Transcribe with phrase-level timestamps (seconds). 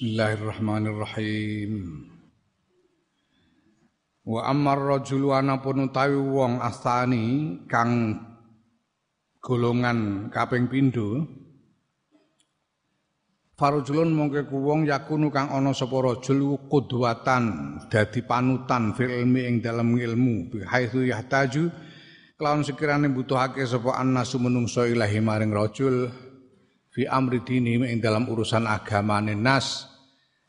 [0.00, 2.08] Bismillahirrahmanirrahim.
[4.24, 8.16] Wa ammar rajulu anapun utawi wong astani kang
[9.44, 11.28] golongan kaping pindho
[13.60, 19.60] Farujulun mongke ku wong yakunu kang ana sapa rajul qudwatan dadi panutan fil ilmi ing
[19.60, 21.68] dalem ilmu bi haitsu yahtaju
[22.40, 26.08] kelawan sekirane butuhake sapa annasu menungso ilahi maring rajul
[26.88, 29.89] fi amri dini ing dalam urusan agamane nas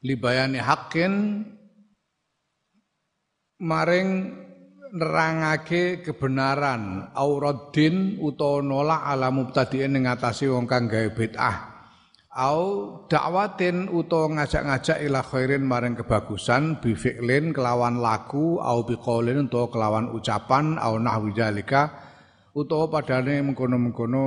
[0.01, 1.45] libayani hakin
[3.61, 4.09] maring
[4.91, 11.57] nerangake kebenaran auraddin utawa nolak ala mubtadiin ing ngatasi wong kang gawe bid'ah
[12.31, 12.59] au
[13.07, 19.67] dakwatin utawa ngajak-ngajak ila khairin maring kebagusan bi fi'lin kelawan laku au bi qaulin utawa
[19.71, 21.91] kelawan ucapan au nahwi zalika
[22.51, 24.25] utawa padane mengkono-mengkono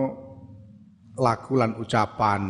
[1.15, 2.43] lagu lan ucapan.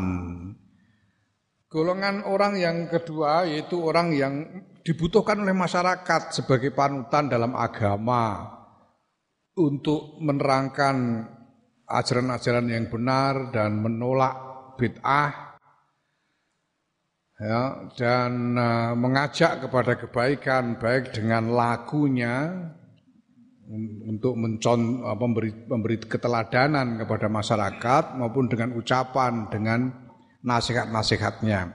[1.74, 8.47] Golongan orang yang kedua yaitu orang yang dibutuhkan oleh masyarakat sebagai panutan dalam agama
[9.58, 11.27] untuk menerangkan
[11.91, 14.39] ajaran-ajaran yang benar dan menolak
[14.78, 15.58] bid'ah
[17.42, 22.55] ya, dan uh, mengajak kepada kebaikan baik dengan lagunya
[24.06, 30.03] untuk mencon memberi memberi keteladanan kepada masyarakat maupun dengan ucapan dengan
[30.45, 31.73] nasihat-nasihatnya.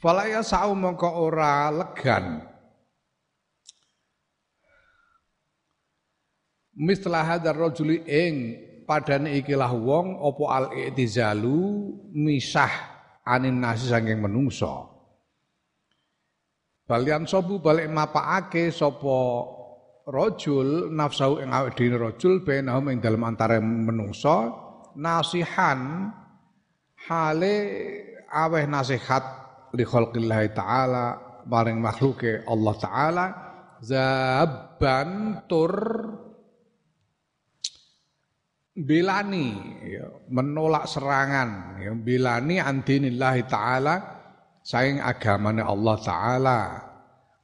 [0.00, 2.40] Fala ya sa'u mongko ora legan.
[6.74, 8.34] Mistlah hadar rajuli ing
[8.82, 12.72] padane ikilah wong opo al i'tizalu misah
[13.22, 14.90] anin nasi saking menungso.
[16.84, 19.48] Balian sobu balik mapaake sopo
[20.04, 24.52] rojul nafsu ing awake dhewe rajul bainahum ing dalem antara menungso
[24.98, 26.12] nasihan
[27.08, 27.56] hale
[28.32, 29.24] aweh nasihat
[29.76, 31.04] li khalqillah taala
[31.44, 33.26] maring makhluke Allah taala
[33.84, 35.74] zaban tur
[38.74, 39.48] bilani
[39.86, 43.94] ya, menolak serangan ya, bilani antinillahi taala
[44.64, 46.60] saing agamane Allah taala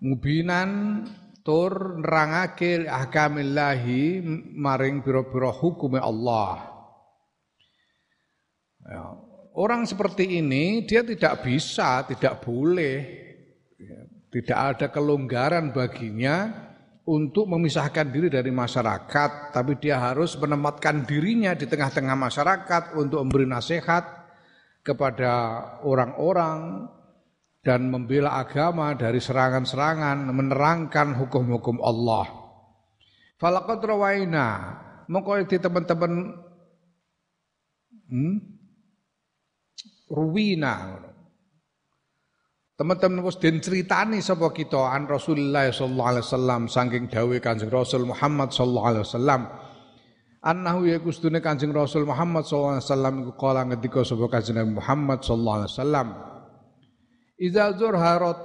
[0.01, 1.05] mubinan
[1.45, 4.25] tur nerangake ahkamillahi
[4.57, 6.69] maring pira-pira hukume Allah.
[8.85, 9.30] Ya.
[9.51, 13.03] Orang seperti ini dia tidak bisa, tidak boleh,
[13.75, 13.99] ya,
[14.31, 16.69] tidak ada kelonggaran baginya
[17.11, 23.51] untuk memisahkan diri dari masyarakat, tapi dia harus menempatkan dirinya di tengah-tengah masyarakat untuk memberi
[23.51, 24.07] nasihat
[24.87, 25.33] kepada
[25.83, 26.87] orang-orang
[27.67, 32.31] dan membela agama dari serangan-serangan, menerangkan hukum-hukum Allah.
[33.43, 34.49] Falaqad rawaina,
[35.51, 36.13] di teman-teman
[38.07, 38.60] hmm?
[40.11, 41.07] Ruwina
[42.81, 44.89] Teman-teman wis den critani sapa kita?
[44.89, 49.41] An Rasulullah sallallahu alaihi wasallam saking dawuh Kanjeng Rasul Muhammad sallallahu alaihi wasallam.
[50.41, 55.21] Annahu ya kustune Kanjeng Rasul Muhammad sallallahu alaihi wasallam iku kala ngendika sapa Kanjeng Muhammad
[55.21, 56.09] sallallahu alaihi wasallam.
[57.37, 58.41] Iza zurharat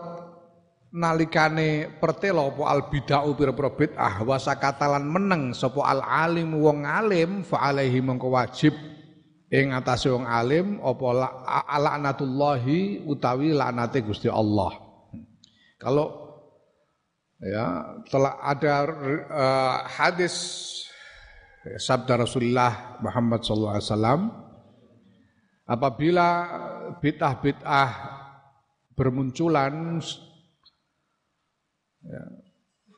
[0.91, 7.39] nalikane pertelo apa al bid'ah pira-pira bid'ah wa sakatalan meneng sapa al alim wong alim
[7.47, 8.75] fa alaihi mongko wajib
[9.53, 11.05] ing atase wong alim apa
[11.77, 14.73] laknatullahi utawi laknate Gusti Allah.
[15.77, 16.25] Kalau
[17.41, 18.75] ya telah ada
[19.29, 20.33] uh, hadis
[21.77, 24.21] sabda Rasulullah Muhammad sallallahu alaihi wasallam
[25.65, 26.27] apabila
[27.01, 27.89] bid'ah-bid'ah
[28.93, 29.99] bermunculan
[32.05, 32.23] ya,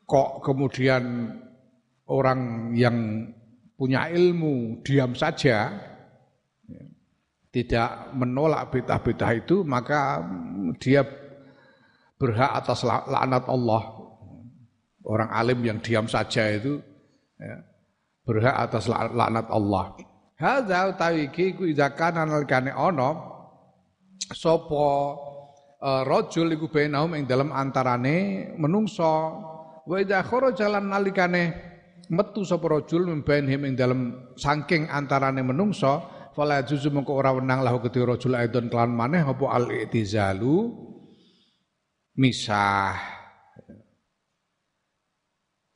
[0.04, 1.34] kok kemudian
[2.08, 3.28] orang yang
[3.76, 5.87] punya ilmu diam saja
[7.48, 10.20] tidak menolak bid'ah-bid'ah itu maka
[10.76, 11.00] dia
[12.20, 13.82] berhak atas laknat Allah.
[15.08, 16.76] Orang alim yang diam saja itu
[17.40, 17.56] ya,
[18.28, 19.96] berhak atas laknat Allah.
[20.38, 23.10] Hadza utawi iki ku idza kana nalikane ana
[24.30, 24.86] sapa
[25.82, 29.14] uh, rajul iku bainahum ing dalam antarane menungso
[29.82, 31.42] wa idza kharaja lan nalikane
[32.12, 37.78] metu sapa rajul mimbainhim ing dalam saking antarane menungso fala juzu mengko ora wenang lahu
[37.84, 40.72] kedhi rajul aidon kelan maneh apa al i'tizalu
[42.16, 42.96] misah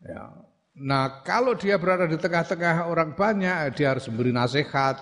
[0.02, 4.96] ya Nah, kalau dia berada di tengah-tengah orang banyak, dia harus memberi nasihat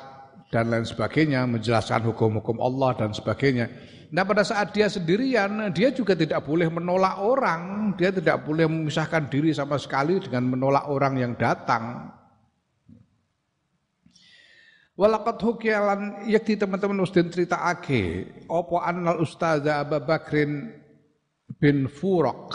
[0.50, 3.70] dan lain sebagainya, menjelaskan hukum-hukum Allah dan sebagainya.
[4.11, 9.31] Nah pada saat dia sendirian, dia juga tidak boleh menolak orang, dia tidak boleh memisahkan
[9.31, 12.11] diri sama sekali dengan menolak orang yang datang.
[15.00, 20.76] Walakat hukialan yakti teman-teman ustin cerita ake opo annal ustazah Abu Bakrin
[21.56, 22.52] bin Furok.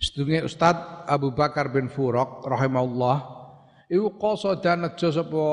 [0.00, 3.16] Sedunge Ustaz Abu Bakar bin Furok rahimahullah
[3.92, 5.44] iku qasada nejo sapa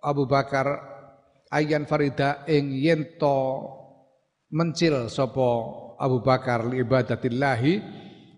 [0.00, 0.80] Abu Bakar
[1.52, 3.68] ayan farida ing yento
[4.48, 5.48] mencil sapa
[6.00, 7.72] Abu Bakar li ibadatillahi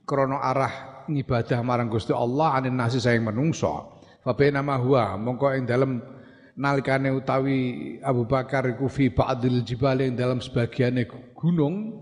[0.03, 3.95] krana arah ngibadah marang Gusti Allah anin nasi sayang menungso.
[4.27, 6.14] Fa nama huwa mongko ing dalem
[6.55, 7.59] nalikane utawi
[8.03, 12.01] Abu Bakar iku fi ba'dil jibal yang dalam sebagiannya gunung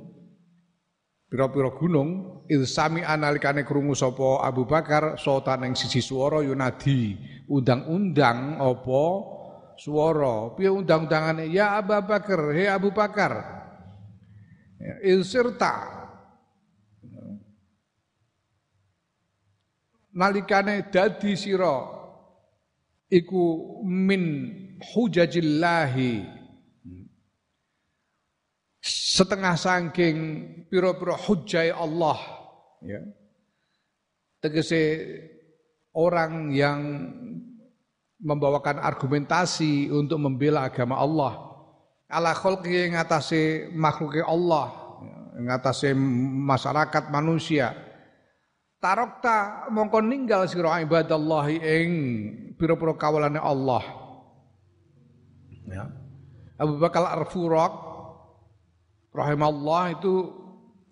[1.33, 7.17] pira-pira gunung il sami analikane krungu sapa Abu Bakar sotan ing siji swara yunadi
[7.49, 9.05] undang-undang apa
[9.81, 11.49] swara piye undang-undangane?
[11.49, 13.33] Ya Abu Bakar he Abu Bakar.
[15.01, 16.01] Il sirta.
[20.13, 22.02] Nalikane dadi sira
[23.13, 23.45] iku
[23.85, 24.49] min
[24.81, 26.41] hujajillahi.
[28.83, 30.17] Setengah sangking
[30.73, 32.19] piro-piro hujai Allah
[32.81, 33.05] ya.
[34.41, 35.07] Tegese
[35.95, 36.81] orang yang
[38.19, 41.33] membawakan argumentasi untuk membela agama Allah.
[42.11, 44.83] Ala khalqi ngatasi makhluk Allah
[45.39, 45.95] ngatasi
[46.43, 47.73] masyarakat manusia.
[48.83, 51.91] Tarokta mongko ninggal sira ibadallahi ing
[52.63, 53.83] pira-pira kawulane Allah.
[55.67, 55.91] Ya.
[56.63, 57.27] Abu Bakar
[59.11, 60.31] rahimallah itu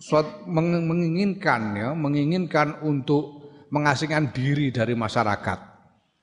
[0.02, 3.38] suat menginginkan ya, menginginkan untuk
[3.70, 5.58] mengasingkan diri dari masyarakat.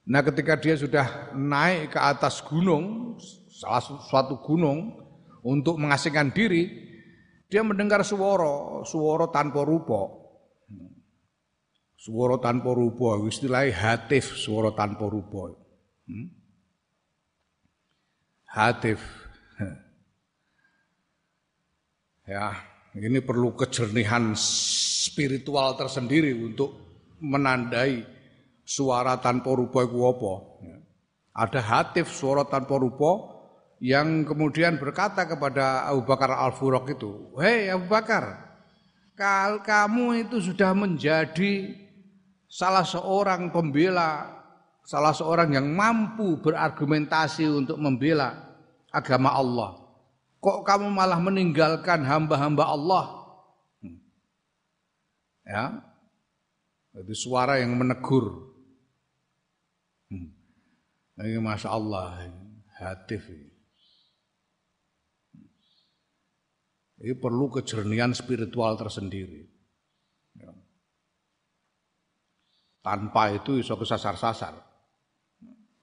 [0.07, 3.15] Nah, ketika dia sudah naik ke atas gunung,
[3.47, 4.99] salah suatu gunung
[5.47, 6.67] untuk mengasingkan diri,
[7.47, 10.26] dia mendengar suara, suara tanpa rupa.
[11.97, 15.49] Suara tanpa rupa, istilahnya hatif suara tanpa rupa.
[16.05, 16.29] Hmm?
[18.45, 19.01] Hatif.
[22.27, 22.59] Ya,
[22.91, 26.75] ini perlu kejernihan spiritual tersendiri untuk
[27.23, 28.03] menandai
[28.67, 30.33] suara tanpa rupa itu apa.
[30.59, 30.77] Ya.
[31.31, 33.37] Ada hatif suara tanpa rupa
[33.79, 38.57] yang kemudian berkata kepada Abu Bakar Al-Furaq itu, "Hei Abu Bakar,
[39.15, 41.86] kal kamu itu sudah menjadi
[42.47, 44.31] salah seorang pembela,
[44.87, 48.55] salah seorang yang mampu berargumentasi untuk membela
[48.91, 49.83] agama Allah.
[50.39, 53.05] Kok kamu malah meninggalkan hamba-hamba Allah?
[53.83, 53.99] Hmm.
[55.43, 55.63] Ya,
[57.03, 58.55] itu suara yang menegur.
[60.07, 60.31] Hmm.
[61.19, 62.31] Ini masya Allah,
[62.79, 63.27] hatif.
[66.97, 69.56] Ini perlu kejernihan spiritual tersendiri.
[72.87, 74.55] Tanpa itu iso kesasar-sasar.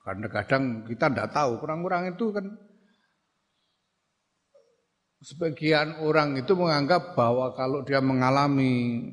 [0.01, 2.49] Karena kadang kita tidak tahu, kurang-kurang itu kan
[5.21, 9.13] sebagian orang itu menganggap bahwa kalau dia mengalami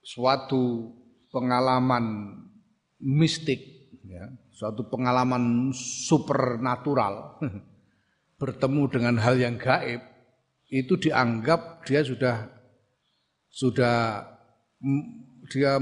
[0.00, 0.88] suatu
[1.28, 2.36] pengalaman
[3.00, 7.40] mistik, ya, suatu pengalaman supernatural,
[8.40, 10.00] bertemu dengan hal yang gaib,
[10.72, 12.48] itu dianggap dia sudah
[13.50, 14.22] sudah
[15.50, 15.76] dia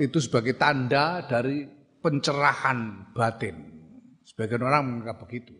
[0.00, 1.68] itu sebagai tanda dari
[2.00, 3.56] pencerahan batin.
[4.24, 5.52] Sebagian orang menganggap begitu.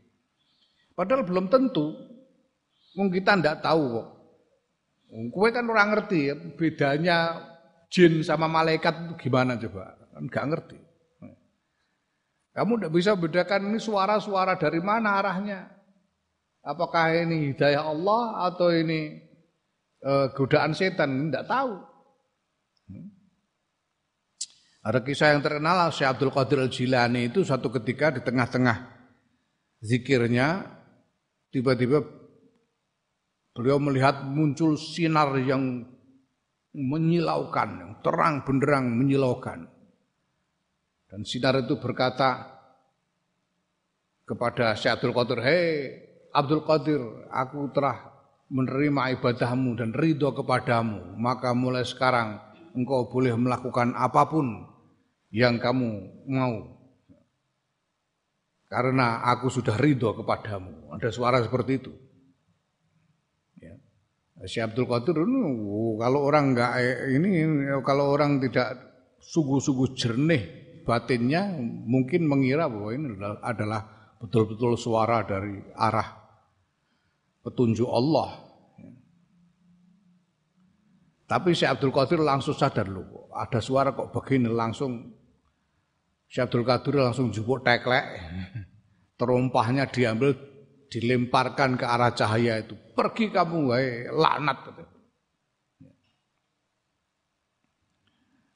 [0.96, 1.92] Padahal belum tentu.
[2.96, 4.08] Mungkin kita tidak tahu kok.
[5.32, 7.18] Kue kan orang ngerti ya, bedanya
[7.92, 9.96] jin sama malaikat gimana coba.
[10.16, 10.78] Kan nggak ngerti.
[12.52, 15.72] Kamu tidak bisa bedakan ini suara-suara dari mana arahnya.
[16.60, 19.18] Apakah ini hidayah Allah atau ini
[20.04, 21.28] uh, godaan setan?
[21.28, 21.91] Tidak tahu.
[24.82, 28.82] Ada kisah yang terkenal Syekh Abdul Qadir Al-Jilani itu suatu ketika di tengah-tengah
[29.78, 30.66] zikirnya
[31.54, 32.02] tiba-tiba
[33.54, 35.86] beliau melihat muncul sinar yang
[36.74, 39.70] menyilaukan, yang terang benderang menyilaukan.
[41.06, 42.50] Dan sinar itu berkata
[44.26, 45.64] kepada Syekh Abdul Qadir, "Hei
[46.34, 48.02] Abdul Qadir, aku telah
[48.50, 52.40] menerima ibadahmu dan ridho kepadamu, maka mulai sekarang
[52.74, 54.71] engkau boleh melakukan apa pun
[55.32, 55.90] yang kamu
[56.28, 56.56] mau.
[58.68, 60.92] Karena aku sudah ridho kepadamu.
[60.96, 61.92] Ada suara seperti itu.
[63.60, 63.76] Ya.
[64.44, 66.72] Syekh Abdul Qadir oh, kalau orang enggak
[67.08, 67.44] ini
[67.84, 68.76] kalau orang tidak
[69.20, 70.42] sungguh-sungguh jernih
[70.82, 71.52] batinnya
[71.86, 73.86] mungkin mengira bahwa ini adalah
[74.18, 76.10] betul-betul suara dari arah
[77.44, 78.52] petunjuk Allah
[81.32, 85.16] tapi si Abdul Qadir langsung sadar loh, ada suara kok begini langsung
[86.32, 88.08] Syekh Abdul Qadir langsung jupuk teklek.
[89.20, 90.32] Terumpahnya diambil
[90.88, 92.72] dilemparkan ke arah cahaya itu.
[92.96, 94.58] Pergi kamu wahai laknat.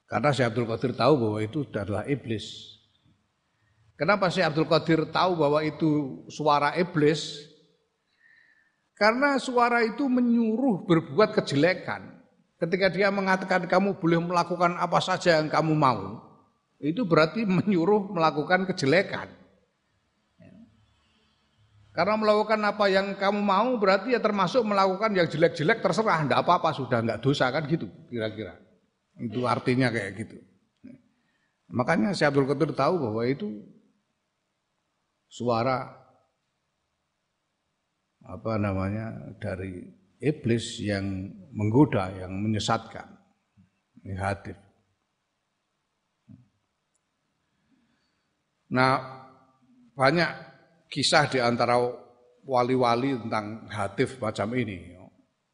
[0.09, 2.45] Karena Syekh Abdul Qadir tahu bahwa itu adalah iblis.
[3.93, 7.45] Kenapa Syekh Abdul Qadir tahu bahwa itu suara iblis?
[8.97, 12.25] Karena suara itu menyuruh berbuat kejelekan.
[12.57, 16.26] Ketika dia mengatakan kamu boleh melakukan apa saja yang kamu mau,
[16.77, 19.33] itu berarti menyuruh melakukan kejelekan.
[21.97, 26.69] Karena melakukan apa yang kamu mau berarti ya termasuk melakukan yang jelek-jelek terserah, enggak apa-apa
[26.69, 28.53] sudah enggak dosa kan gitu kira-kira.
[29.17, 30.37] Itu artinya kayak gitu.
[31.73, 33.65] Makanya Syekh Abdul Qadir tahu bahwa itu
[35.25, 35.89] suara
[38.21, 39.89] apa namanya dari
[40.21, 43.09] iblis yang menggoda, yang menyesatkan.
[44.05, 44.66] Negatif.
[48.73, 48.93] Nah,
[49.95, 50.29] banyak
[50.91, 51.79] kisah di antara
[52.43, 54.95] wali-wali tentang hatif macam ini,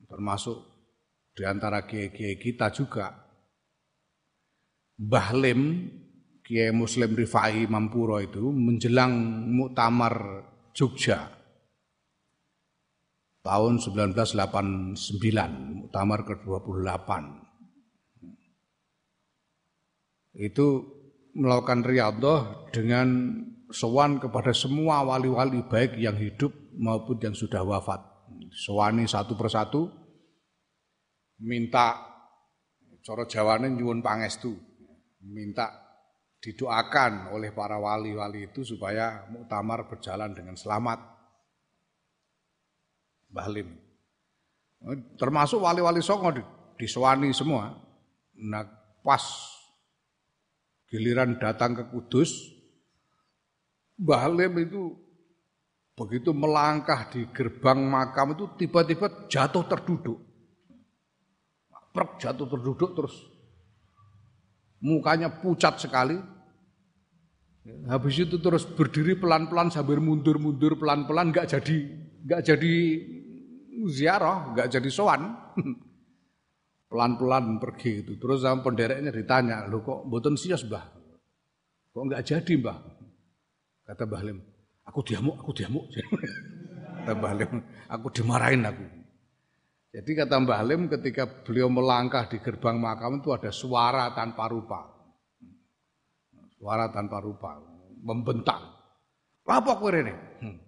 [0.06, 0.58] termasuk
[1.34, 3.22] di antara kiai-kiai kita juga.
[4.94, 5.90] Bahlim,
[6.46, 9.14] kiai Muslim Rifai Mampuro itu menjelang
[9.50, 11.44] muktamar Jogja
[13.44, 14.96] tahun 1989,
[15.84, 17.10] Muktamar ke-28.
[20.34, 20.68] Itu
[21.34, 23.40] melakukan riyadhah dengan
[23.74, 28.02] sowan kepada semua wali-wali baik yang hidup maupun yang sudah wafat.
[28.54, 29.90] Sowani satu persatu
[31.42, 31.98] minta
[33.04, 34.54] coro jawane nyuwun pangestu,
[35.26, 35.84] minta
[36.44, 41.00] didoakan oleh para wali-wali itu supaya muktamar berjalan dengan selamat.
[43.34, 43.74] Bahlim.
[45.16, 46.30] Termasuk wali-wali songo
[46.76, 47.72] disewani semua.
[48.38, 48.68] Nah,
[49.02, 49.24] pas
[50.94, 52.54] giliran datang ke Kudus,
[53.98, 54.94] Bahlim itu
[55.98, 60.22] begitu melangkah di gerbang makam itu tiba-tiba jatuh terduduk.
[61.94, 63.16] Prek jatuh terduduk terus
[64.82, 66.18] mukanya pucat sekali.
[67.90, 71.78] Habis itu terus berdiri pelan-pelan sambil mundur-mundur pelan-pelan nggak jadi
[72.26, 72.74] nggak jadi
[73.90, 75.34] ziarah, nggak jadi sowan.
[76.94, 78.22] Pelan-pelan pergi itu.
[78.22, 80.86] Terus sama pendereknya ditanya, "Lo kok mboten sios, Mbah?
[81.90, 82.78] Kok nggak jadi, Mbah?"
[83.90, 84.38] Kata Mbah Lim,
[84.86, 85.90] "Aku diamuk, aku diamuk."
[87.02, 87.54] kata Mbah Lim,
[87.90, 88.86] "Aku dimarahin aku."
[89.90, 94.86] Jadi kata Mbah Lim ketika beliau melangkah di gerbang makam itu ada suara tanpa rupa.
[96.62, 97.58] Suara tanpa rupa,
[98.06, 98.62] membentak.
[99.50, 100.14] Apa kowe rene?
[100.46, 100.62] Hmm.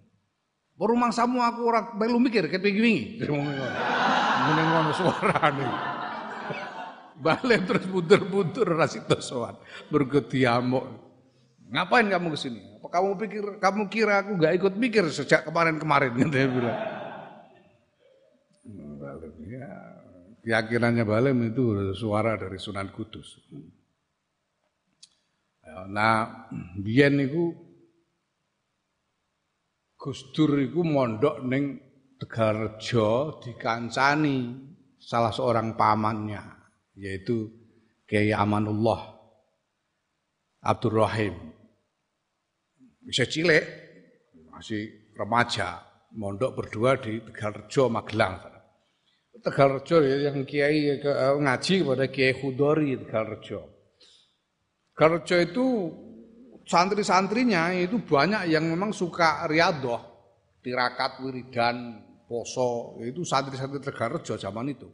[0.74, 3.22] Rumah samu aku ora melu mikir ket wingi-wingi.
[4.42, 5.95] Ngene ngono suarane.
[7.16, 9.56] Balik terus mundur-mundur rasito sowan.
[9.88, 10.84] Bergetiamuk.
[11.66, 12.60] Ngapain kamu ke sini?
[12.78, 16.78] Apa kamu pikir kamu kira aku gak ikut mikir sejak kemarin-kemarin gitu dia bilang.
[19.46, 19.70] Ya,
[20.44, 23.40] keyakinannya Balem itu suara dari Sunan Kudus.
[25.90, 26.46] Nah,
[26.78, 27.50] biyen niku
[29.98, 31.82] Gus Dur iku mondok ning
[32.16, 34.54] Tegalrejo dikancani
[34.96, 36.55] salah seorang pamannya
[36.96, 37.52] yaitu
[38.08, 39.14] Kiai Amanullah
[40.64, 41.36] Abdurrahim.
[43.06, 43.62] Bisa cilik
[44.50, 45.84] masih remaja
[46.16, 48.40] mondok berdua di Tegalrejo Magelang.
[49.36, 50.98] Tegalrejo ya, yang kiai
[51.38, 53.60] ngaji kepada Kiai Khudori Tegalrejo.
[54.96, 55.66] Tegalrejo itu
[56.66, 60.02] santri-santrinya itu banyak yang memang suka riadoh,
[60.64, 64.88] tirakat, wiridan, poso, itu santri-santri Tegarrejo zaman itu.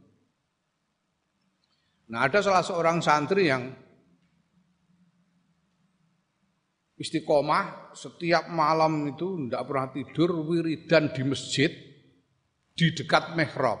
[2.11, 3.71] Nah ada salah seorang santri yang
[6.99, 11.71] istiqomah setiap malam itu tidak pernah tidur wiridan di masjid
[12.73, 13.79] di dekat mihrab.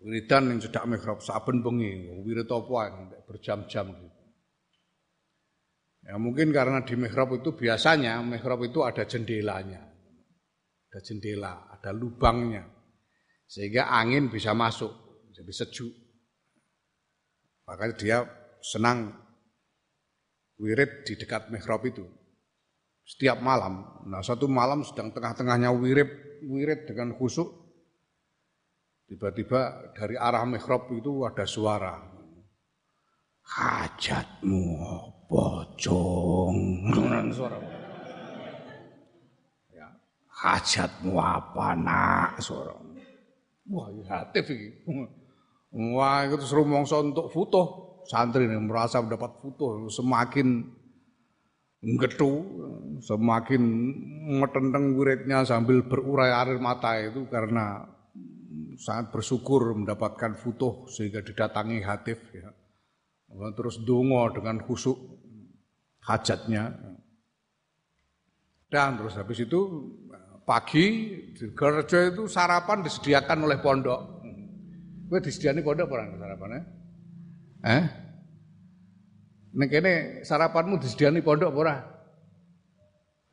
[0.00, 4.16] Wiridan yang sedak mihrab saben bengi, wirid apa berjam-jam gitu.
[6.06, 9.82] Ya mungkin karena di mihrab itu biasanya mihrab itu ada jendelanya.
[10.86, 12.62] Ada jendela, ada lubangnya.
[13.50, 14.94] Sehingga angin bisa masuk,
[15.36, 15.92] jadi sejuk.
[17.68, 18.18] Makanya dia
[18.64, 19.12] senang
[20.56, 22.08] wirid di dekat mihrab itu.
[23.04, 24.02] Setiap malam.
[24.08, 27.52] Nah, satu malam sedang tengah-tengahnya wirid, wirid dengan khusuk.
[29.06, 32.00] Tiba-tiba dari arah mihrab itu ada suara.
[33.46, 34.64] Hajatmu
[35.26, 36.56] pocong
[37.36, 37.58] suara
[39.74, 39.88] ya
[40.30, 42.74] hajatmu apa nak suara
[43.66, 44.86] wah ya iki
[45.76, 47.62] wah itu terus rumangsa untuk foto
[48.08, 50.64] santri yang merasa mendapat foto semakin
[51.86, 52.32] ngetu,
[53.04, 53.62] semakin
[54.40, 57.86] metenteng wiridnya sambil berurai air mata itu karena
[58.80, 62.50] sangat bersyukur mendapatkan foto sehingga didatangi hatif ya.
[63.54, 64.96] Terus dongo dengan khusuk
[66.06, 66.74] hajatnya.
[68.66, 69.60] Dan terus habis itu
[70.42, 70.86] pagi
[71.34, 74.00] di gereja itu sarapan disediakan oleh pondok.
[75.06, 76.60] Gue disediakan pondok orang sarapannya?
[77.62, 77.84] Eh?
[79.56, 79.92] Nek kene
[80.26, 81.76] sarapanmu disediani pondok ora?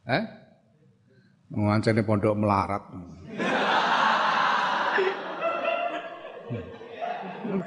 [0.06, 0.24] Eh?
[1.54, 2.84] Ngancene pondok melarat.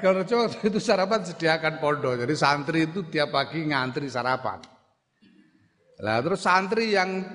[0.01, 0.21] Kalau
[0.65, 2.23] itu sarapan sediakan pondok.
[2.25, 4.63] Jadi santri itu tiap pagi ngantri sarapan.
[6.01, 7.25] Lah terus santri yang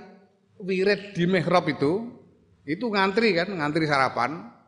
[0.63, 2.07] wirid di mihrab itu
[2.63, 4.62] itu ngantri kan, ngantri sarapan.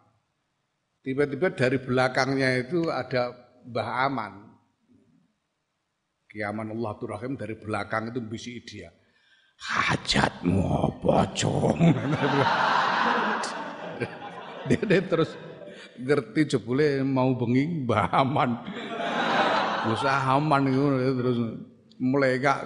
[1.05, 3.37] Tiba-tiba dari belakangnya itu ada
[3.69, 4.57] Mbah Aman.
[6.33, 8.89] Kiaman Allah Rahim dari belakang itu bisi dia.
[9.61, 11.77] Hajatmu apa, Cung?
[14.73, 15.37] dia, terus
[16.01, 18.65] ngerti jebule mau bengi Mbah Aman.
[19.85, 21.39] Usaha aman itu terus
[22.01, 22.65] mulai gak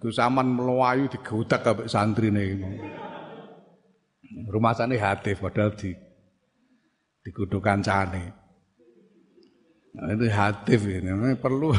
[0.00, 2.68] Gus Aman melayu kabeh santrine iki.
[4.48, 5.92] Rumah sana hatif padahal di
[7.24, 8.36] dikudu kancane.
[9.94, 11.72] Nah, itu hatif ini perlu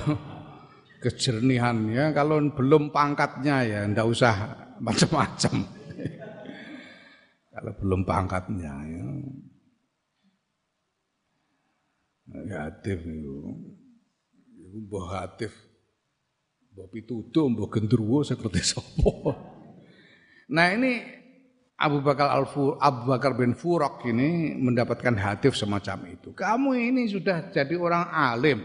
[1.03, 4.33] kejernihan ya kalau belum pangkatnya ya ndak usah
[4.81, 5.53] macam-macam.
[7.53, 9.05] kalau belum pangkatnya ya.
[12.55, 13.37] Hatif itu.
[14.65, 15.53] Itu mbah hatif.
[16.73, 19.31] Mbah pituduh, mbah gendruwo seperti sopo.
[20.49, 21.24] Nah ini
[21.75, 22.47] Abu Bakar Al
[22.79, 26.31] Abu Bakar bin Furok ini mendapatkan hatif semacam itu.
[26.31, 28.63] Kamu ini sudah jadi orang alim,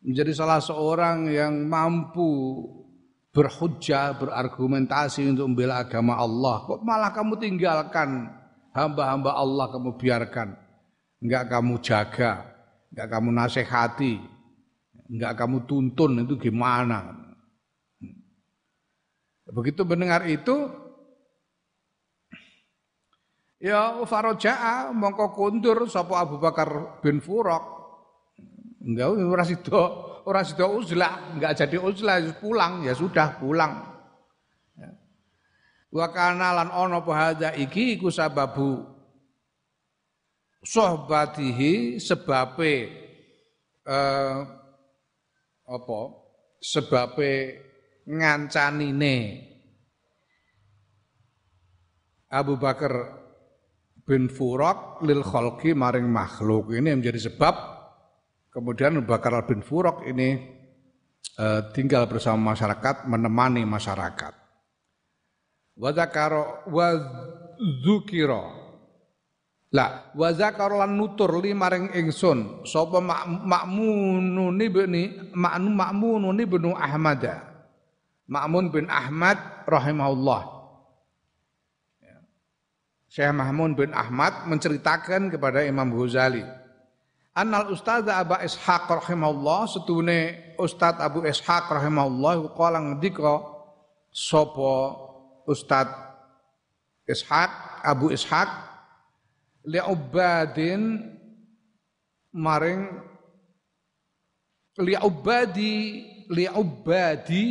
[0.00, 2.64] menjadi salah seorang yang mampu
[3.36, 6.64] berhujjah, berargumentasi untuk membela agama Allah.
[6.64, 8.32] Kok malah kamu tinggalkan
[8.72, 10.56] hamba-hamba Allah kamu biarkan,
[11.20, 12.32] enggak kamu jaga,
[12.96, 14.14] enggak kamu nasihati,
[15.12, 17.12] enggak kamu tuntun itu gimana?
[19.52, 20.85] Begitu mendengar itu,
[23.56, 27.64] Ya faroja'a mongko kundur sapa Abu Bakar bin Furok.
[28.84, 29.82] Enggak ora sida,
[30.28, 33.80] ora sida uzlah, enggak jadi uzlah pulang ya sudah pulang.
[34.76, 34.92] Ya.
[35.88, 38.84] Wa kana lan ana apa iki iku sababu
[40.60, 42.74] sohbatihi sebabe
[43.88, 44.38] eh,
[45.66, 46.00] apa
[46.60, 47.32] sebabe
[48.06, 49.16] ngancanine
[52.30, 53.25] Abu Bakar
[54.06, 56.70] bin Furok lil kholki maring makhluk.
[56.70, 57.54] Ini yang menjadi sebab
[58.54, 60.38] kemudian Bakar bin Furok ini
[61.42, 64.32] uh, tinggal bersama masyarakat menemani masyarakat.
[65.76, 68.64] Wadzakaro wadzukiro
[69.74, 72.64] lah wadzakaro lan nutur li maring ingsun.
[72.64, 77.26] Sapa makmunun ibni maknu makmunun ibnu Ahmad
[78.26, 79.38] Makmun bin Ahmad
[79.70, 80.55] rahimahullah
[83.16, 86.44] Syekh Mahmud bin Ahmad menceritakan kepada Imam Ghazali.
[87.32, 93.40] Annal Ustaz Abu Ishaq rahimahullah setune Ustaz Abu Ishaq rahimahullah kala ngendika
[94.12, 95.00] sapa
[95.48, 95.88] Ustaz
[97.08, 98.52] Ishaq Abu Ishaq
[99.64, 101.00] li ubadin
[102.36, 103.00] maring
[104.84, 107.44] li ubadi li ubadi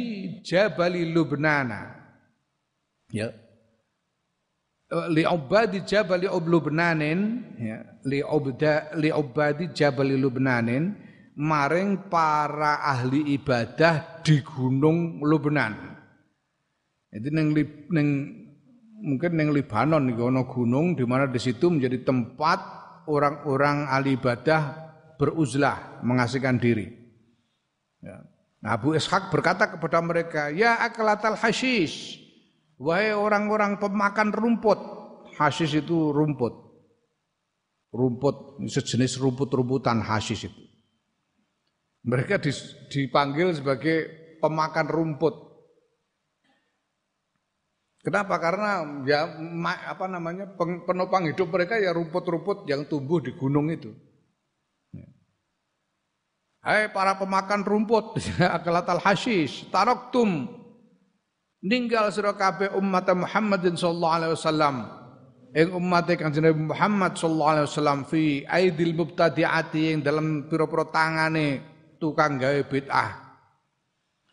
[0.45, 1.89] jabali Lubnana
[3.09, 3.44] ya li
[5.27, 10.95] ubadi jabal Lubnanin ya li ubda li ubadi jabal Lubnanin
[11.35, 15.75] maring para ahli ibadah di gunung Lubnan.
[17.11, 17.51] Jadi neng
[17.91, 18.09] neng
[19.03, 22.59] mungkin neng Libanon nih ono gunung di mana di situ menjadi tempat
[23.07, 24.61] orang-orang ahli ibadah
[25.19, 26.91] beruzlah mengasihkan diri.
[28.03, 28.23] Ya.
[28.65, 32.24] Nah, Abu Ishaq berkata kepada mereka, "Ya akalatal hashish,
[32.75, 34.79] Wahai orang-orang pemakan rumput,
[35.39, 36.51] hasis itu rumput.
[37.95, 40.61] Rumput, sejenis rumput-rumputan hasis itu.
[42.03, 42.43] Mereka
[42.91, 44.11] dipanggil sebagai
[44.43, 45.35] pemakan rumput.
[48.03, 48.37] Kenapa?
[48.37, 49.25] Karena ya
[49.87, 50.45] apa namanya
[50.85, 53.95] penopang hidup mereka ya rumput-rumput yang tumbuh di gunung itu.
[56.61, 58.19] Hai para pemakan rumput,
[58.57, 60.64] akalatal hasis, taroktum
[61.65, 64.75] ninggal sira kabeh umat Muhammadin sallallahu alaihi wasallam
[65.57, 71.65] ing umat Kanjeng Nabi Muhammad sallallahu alaihi wasallam fi aidil mubtadi'ati ing dalam pira-pira tangane
[71.97, 73.25] tukang gawe bid'ah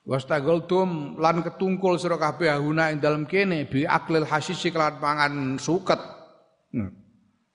[0.03, 6.03] Wastagoltum lan ketungkul sira kabeh ahuna ing dalem kene bi aklil hasisi kelan mangan suket.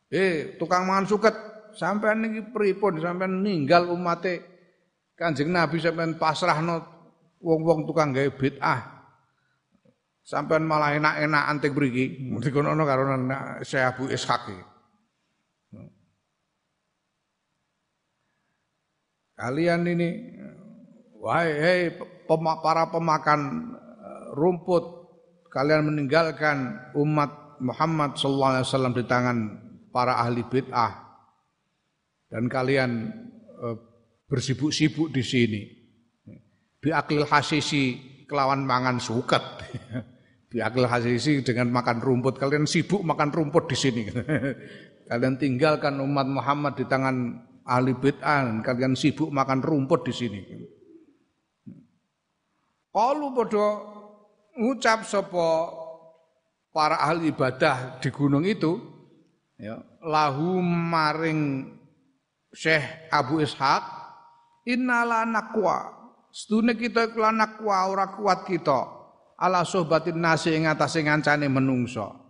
[0.07, 1.35] Eh, tukang mangan suket,
[1.75, 4.47] sampean niki pripun sampean ninggal umate
[5.19, 6.87] Kanjeng Nabi sampean pasrahno
[7.43, 8.96] wong-wong tukang gawe bid'ah.
[10.27, 12.35] Sampean malah enak-enak antek mriki.
[12.43, 13.15] Dikono karo
[13.63, 14.51] Syekh Abu Ishaq
[19.37, 20.09] Kalian ini
[21.21, 21.81] wahai hey,
[22.27, 24.83] para pemakan eh, rumput
[25.53, 29.37] kalian meninggalkan umat Muhammad sallallahu alaihi wasallam di tangan
[29.93, 30.93] para ahli bid'ah
[32.27, 33.13] dan kalian
[33.61, 33.77] uh,
[34.27, 35.61] bersibuk-sibuk di sini.
[36.77, 39.41] Bi aklil hasisi kelawan mangan suket.
[40.47, 42.39] Bi akil hasisi dengan makan rumput.
[42.39, 44.03] Kalian sibuk makan rumput di sini.
[45.11, 47.35] kalian tinggalkan umat Muhammad di tangan
[47.67, 48.63] ahli bid'ah.
[48.63, 50.41] Kalian sibuk makan rumput di sini.
[52.95, 53.67] Kalau pada
[54.57, 55.69] ngucap sopo
[56.71, 58.79] para ahli ibadah di gunung itu,
[59.59, 61.75] ya, lahu maring
[62.55, 63.83] Syekh Abu Ishaq,
[64.65, 65.93] innala nakwa,
[66.33, 68.96] sedune kita iku nakwa ora kuat kita
[69.37, 72.27] ala sohbatin nasi ing atase ngancane menungso.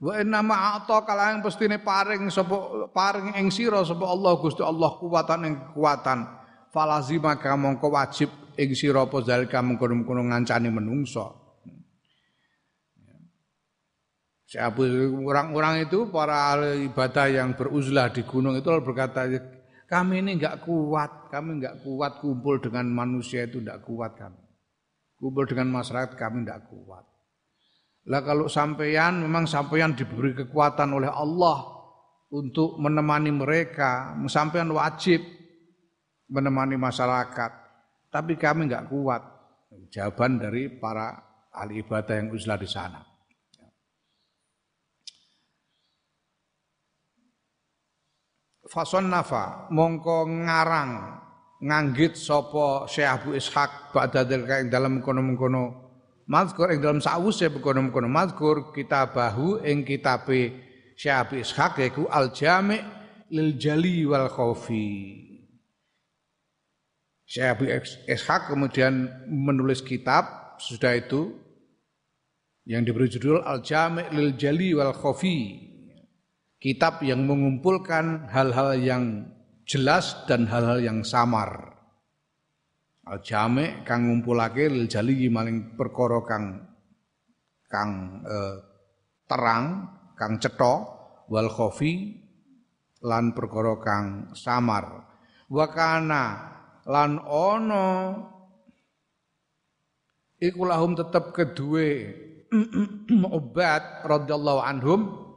[0.00, 5.40] Wa inna ma'ata kalang pestine paring sapa paring ing sira sapa Allah Gusti Allah kuwatan
[5.44, 6.18] ing kekuatan.
[6.72, 11.36] Falazima mongko wajib ing sira apa zalika mengkono-mengkono ngancani menungso.
[14.48, 14.82] Siapa
[15.30, 19.28] orang-orang itu para ibadah yang beruzlah di gunung itu berkata
[19.90, 24.38] kami ini enggak kuat, kami enggak kuat kumpul dengan manusia itu enggak kuat kami.
[25.18, 27.02] Kumpul dengan masyarakat kami enggak kuat.
[28.06, 31.82] Lah kalau sampeyan memang sampeyan diberi kekuatan oleh Allah
[32.30, 35.26] untuk menemani mereka, sampeyan wajib
[36.30, 37.50] menemani masyarakat.
[38.14, 39.26] Tapi kami enggak kuat.
[39.90, 41.18] Jawaban dari para
[41.50, 43.09] ahli ibadah yang uzlah di sana.
[48.70, 51.20] Fason nafa mongko ngarang
[51.60, 55.90] nganggit sapa Syekh Abu Ishaq ba'dadil ing dalam kono-kono
[56.30, 60.54] mazkur ing dalam sawuse kono-kono mazkur kitabahu ing kitabe
[60.94, 62.80] Syekh Abu Ishaq yaiku Al Jami'
[63.34, 64.88] lil Jali wal Khaufi
[67.28, 67.64] Syekh Abu
[68.08, 71.34] Ishaq kemudian menulis kitab sudah itu
[72.64, 75.69] yang diberi judul Al Jami' lil Jali wal Khaufi
[76.60, 79.32] kitab yang mengumpulkan hal-hal yang
[79.64, 81.72] jelas dan hal-hal yang samar.
[83.08, 86.62] Al jame kang ngumpulake lil jali maling perkara kang
[87.66, 88.56] kang eh,
[89.24, 90.74] terang, kang cetha
[91.26, 92.20] wal khofi
[93.02, 95.08] lan perkara kang samar.
[95.48, 96.24] Wa kana
[96.86, 97.88] lan ono
[100.38, 101.88] iku lahum tetep kedue
[103.38, 105.29] obat radhiyallahu anhum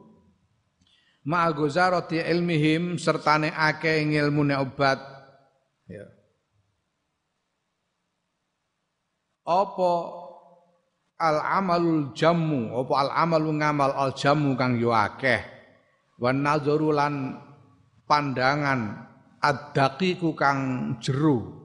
[1.27, 4.99] ma'al gozaroti ilmihim sertane ake ngilmune obat.
[5.87, 6.07] Ya.
[9.43, 9.91] Apa
[11.19, 15.43] al amalul jamu apa al amalu ngamal al jamu kang yo akeh?
[16.19, 17.35] Wan nazaru lan
[18.07, 19.11] pandangan
[19.43, 20.59] ad-daqiqu kang
[21.03, 21.63] jero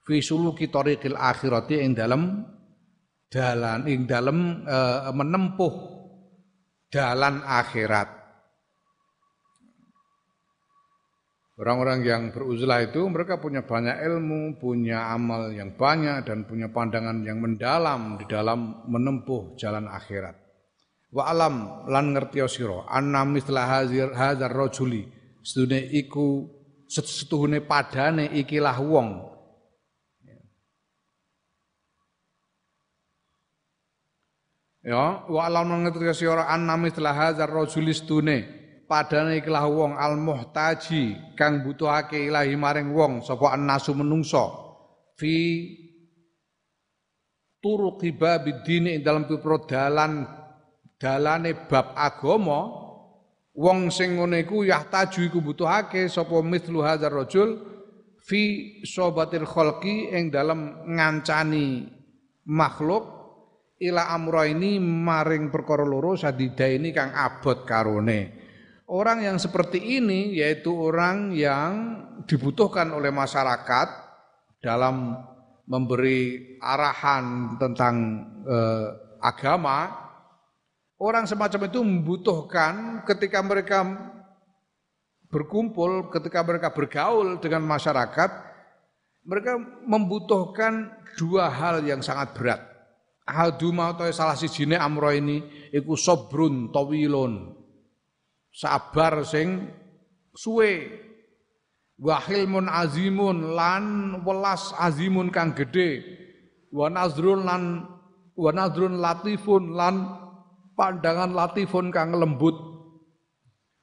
[0.00, 2.46] fi suluki tariqil akhirati ing dalem
[3.28, 4.78] dalan ing dalem e,
[5.12, 5.74] menempuh
[6.88, 8.21] dalan akhirat
[11.62, 17.22] Orang-orang yang beruzlah itu mereka punya banyak ilmu, punya amal yang banyak dan punya pandangan
[17.22, 20.34] yang mendalam di dalam menempuh jalan akhirat.
[21.14, 25.06] Wa alam lan ngerti sira anna misla hazir hadzar rajuli
[25.38, 26.50] sedune iku
[26.90, 29.30] setuhune padane ikilah wong
[34.82, 38.61] Ya, wa alam ngerti sira anna misla hadzar rajuli sedune
[38.92, 44.44] padane ikilah wong al muhtaji kang butuhake ilahi maring wong sapa annasu menungso.
[45.16, 45.64] Fi
[47.64, 50.28] turuqi babid dini dalam pipro dalan
[51.00, 52.68] dalane bab agama
[53.56, 57.48] wong sing ngene iku yahtaju iku butuhake sapa mithlu hadzal rajul
[58.20, 61.88] fi sobatil khalqi ing dalam ngancani
[62.44, 63.08] makhluk
[63.80, 68.41] ila amra ini maring perkara loro sadida ini kang abot karone
[68.92, 71.96] Orang yang seperti ini yaitu orang yang
[72.28, 73.88] dibutuhkan oleh masyarakat
[74.60, 75.16] dalam
[75.64, 77.94] memberi arahan tentang
[78.44, 78.88] eh,
[79.24, 79.88] agama,
[81.00, 83.80] orang semacam itu membutuhkan ketika mereka
[85.32, 88.30] berkumpul, ketika mereka bergaul dengan masyarakat,
[89.24, 89.56] mereka
[89.88, 92.60] membutuhkan dua hal yang sangat berat.
[93.24, 95.40] Ahaduma atau salah sijine amro ini
[95.72, 97.61] iku sobrun tawilun.
[98.52, 99.72] Sabar sing
[100.36, 101.00] suwe.
[102.02, 103.84] Wahilmun azimun lan
[104.26, 106.02] welas azimun kang gede
[106.74, 107.86] wa nazrun lan
[108.34, 110.10] wa nazrun latifun lan
[110.74, 112.58] pandangan latifun kang lembut.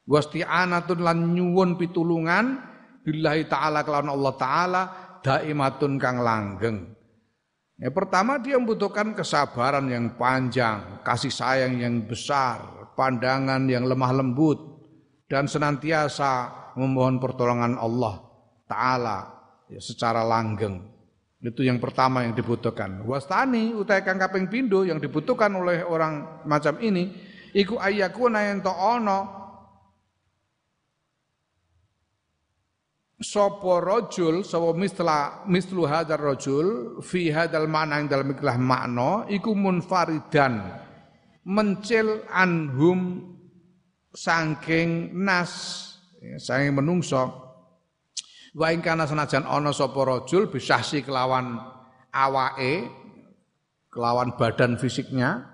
[0.10, 2.60] Wasti'anatun lan nyuwun pitulungan.
[3.06, 4.82] Billahi taala kelawan Allah taala
[5.24, 7.00] daimatun kang langgeng.
[7.80, 12.60] Ya, pertama dia membutuhkan kesabaran yang panjang, kasih sayang yang besar,
[13.00, 14.60] pandangan yang lemah lembut,
[15.32, 18.20] dan senantiasa memohon pertolongan Allah
[18.68, 19.18] Ta'ala
[19.72, 20.84] ya, secara langgeng.
[21.40, 23.08] Itu yang pertama yang dibutuhkan.
[23.08, 27.16] Wastani utai kang kaping pindo yang dibutuhkan oleh orang macam ini
[27.56, 29.20] iku ayyakuna ento ono
[33.20, 36.68] sapa rajul sapa misla mislu hadzal rajul
[37.00, 40.60] fi hadzal ma'na ing dalam ikhlah makna iku munfaridan
[41.48, 43.32] mencil anhum
[44.12, 45.52] saking nas
[46.20, 47.50] ya, saking menungso
[48.58, 51.62] wa kana senajan rajul bisahsi kelawan
[52.10, 52.90] awake
[53.94, 55.46] kelawan badan fisiknya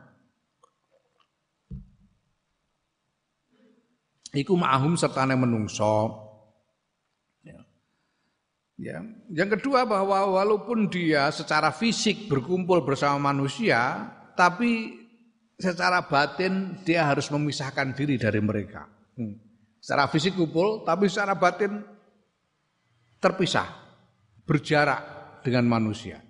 [4.35, 6.11] iku ma'hum sertane menungso
[7.43, 7.59] ya.
[8.75, 8.99] ya.
[9.31, 15.04] Yang kedua bahwa walaupun dia secara fisik berkumpul bersama manusia, tapi
[15.55, 18.87] secara batin dia harus memisahkan diri dari mereka.
[19.15, 19.39] Hmm.
[19.79, 21.83] Secara fisik kumpul, tapi secara batin
[23.21, 23.69] terpisah,
[24.43, 25.01] berjarak
[25.45, 26.25] dengan manusia.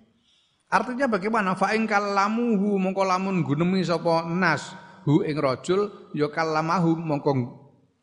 [0.66, 1.54] Artinya bagaimana?
[1.54, 4.74] Fa ing kallamuhu mongko lamun gunemi sapa nas
[5.06, 7.32] hu ing rajul ya kallamahu mongko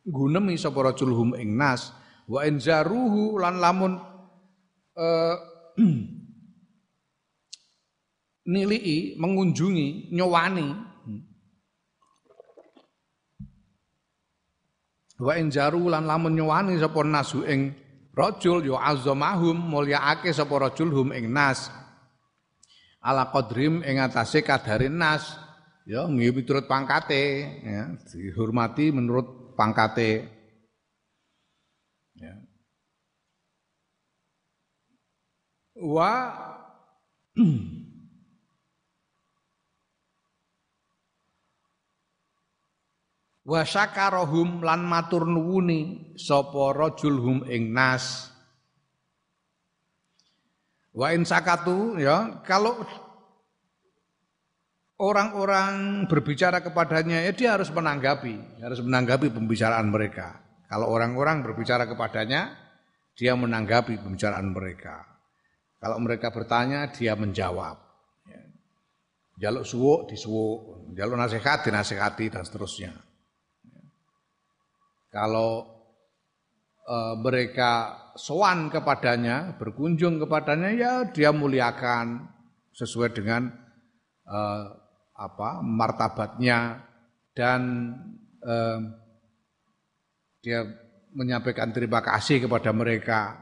[0.08, 1.92] gunemi sapa rajul hum ing nas
[2.26, 4.00] wa in zaruhu lan lamun
[4.96, 5.36] uh,
[8.54, 10.93] nilii mengunjungi nyowani
[15.24, 17.72] Wa in jaru lan lamun nyuwani sapa nasu ing
[18.12, 21.72] rajul ya azzamahum mulyaake sapa rajul hum ing nas.
[23.00, 25.40] Ala qadrim ing atase kadare nas.
[25.88, 27.24] Ya miturut pangkate
[27.64, 30.28] ya dihormati menurut pangkate.
[32.20, 32.36] Ya.
[35.80, 36.12] Wa
[43.44, 48.32] wa syakarahum lan matur nuwuni sapa rajul hum ing nas.
[50.94, 52.78] Wa in sakatu ya kalau
[55.02, 60.40] orang-orang berbicara kepadanya ya dia harus menanggapi harus menanggapi pembicaraan mereka.
[60.70, 62.56] Kalau orang-orang berbicara kepadanya
[63.14, 65.06] dia menanggapi pembicaraan mereka.
[65.78, 67.76] Kalau mereka bertanya dia menjawab.
[68.24, 68.42] Ya.
[69.50, 70.94] jaluk suwuk disuwuk.
[70.96, 73.13] Jaluk nasihat dinasihati dan seterusnya
[75.14, 75.62] kalau
[76.82, 77.72] e, mereka
[78.18, 82.26] sowan kepadanya, berkunjung kepadanya, ya dia muliakan
[82.74, 83.54] sesuai dengan
[84.26, 84.40] e,
[85.14, 86.82] apa martabatnya
[87.38, 87.94] dan
[88.42, 88.56] e,
[90.42, 90.66] dia
[91.14, 93.38] menyampaikan terima kasih kepada mereka.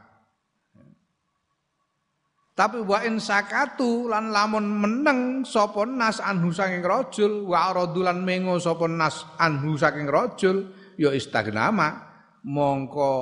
[2.52, 7.72] Tapi wa in sakatu lan lamun meneng sapa nas anhu saking rajul wa
[8.12, 12.12] mengo sapa nas anhu saking rajul ya istagnama.
[12.42, 13.12] Mongko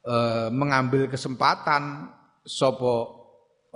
[0.00, 0.14] e,
[0.48, 2.08] mengambil kesempatan
[2.40, 2.94] sapa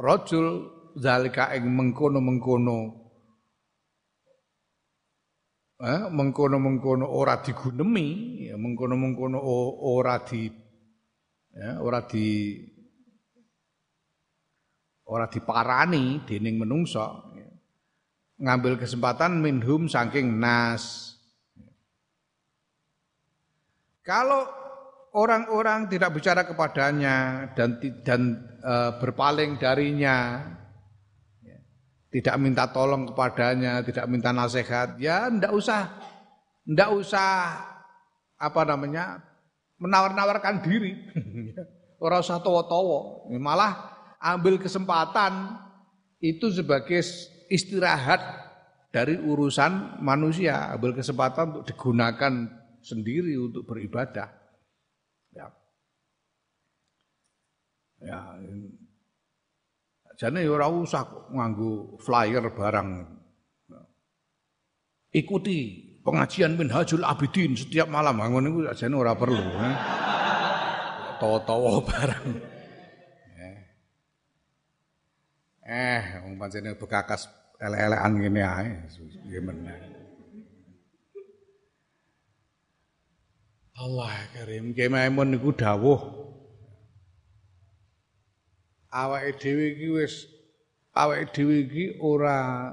[0.01, 3.03] rajul zalika ing mengkono-mengkono.
[5.83, 9.37] Eh mengkono-mengkono ora digunemi ya mengkono-mengkono
[9.83, 10.47] ora di
[11.53, 12.55] ya ora di
[15.11, 17.51] ora diparani dening menungso ya.
[18.41, 21.12] ngambil kesempatan minhum saking nas
[24.03, 24.51] kalau
[25.15, 28.21] orang-orang tidak bicara kepadanya dan dan
[28.59, 30.43] e, berpaling darinya,
[31.45, 31.59] ya,
[32.11, 35.87] tidak minta tolong kepadanya, tidak minta nasihat, ya ndak usah,
[36.67, 37.31] ndak usah
[38.43, 39.23] apa namanya
[39.79, 40.99] menawar-nawarkan diri,
[42.03, 45.63] orang usah towo-towo, malah ambil kesempatan
[46.23, 47.03] itu sebagai
[47.51, 48.23] istirahat
[48.91, 54.29] dari urusan manusia, ambil kesempatan untuk digunakan sendiri untuk beribadah.
[55.33, 55.47] Ya.
[58.03, 58.21] Ya.
[60.19, 62.91] Jane ya ora usah nganggo flyer barang.
[65.13, 65.57] Ikuti
[66.03, 68.19] pengajian Minhajul Abidin setiap malam.
[68.21, 69.41] Ngono niku jane ora perlu.
[71.23, 72.27] Tawa-tawa barang.
[73.39, 73.57] Eh,
[75.71, 77.31] eh wong pancene bekakas
[77.63, 78.71] elek-elekan ngene ae.
[79.39, 79.92] Meneh.
[83.73, 86.23] Allah karim, kemaimun niku dawuh
[88.93, 90.29] awake dhewe iki wis
[90.93, 92.69] awake dhewe iki ora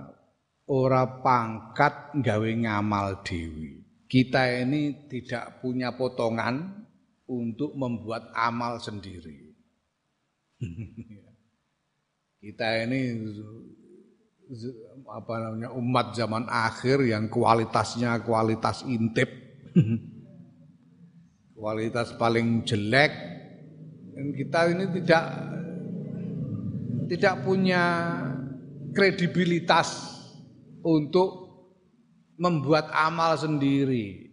[0.67, 3.79] ora pangkat gawe ngamal dhewe.
[4.09, 6.85] Kita ini tidak punya potongan
[7.29, 9.53] untuk membuat amal sendiri.
[12.41, 12.99] Kita ini
[15.05, 19.29] apa namanya umat zaman akhir yang kualitasnya kualitas intip.
[21.59, 23.11] kualitas paling jelek
[24.15, 25.23] kita ini tidak
[27.11, 27.83] tidak punya
[28.95, 30.19] kredibilitas
[30.83, 31.49] untuk
[32.39, 34.31] membuat amal sendiri.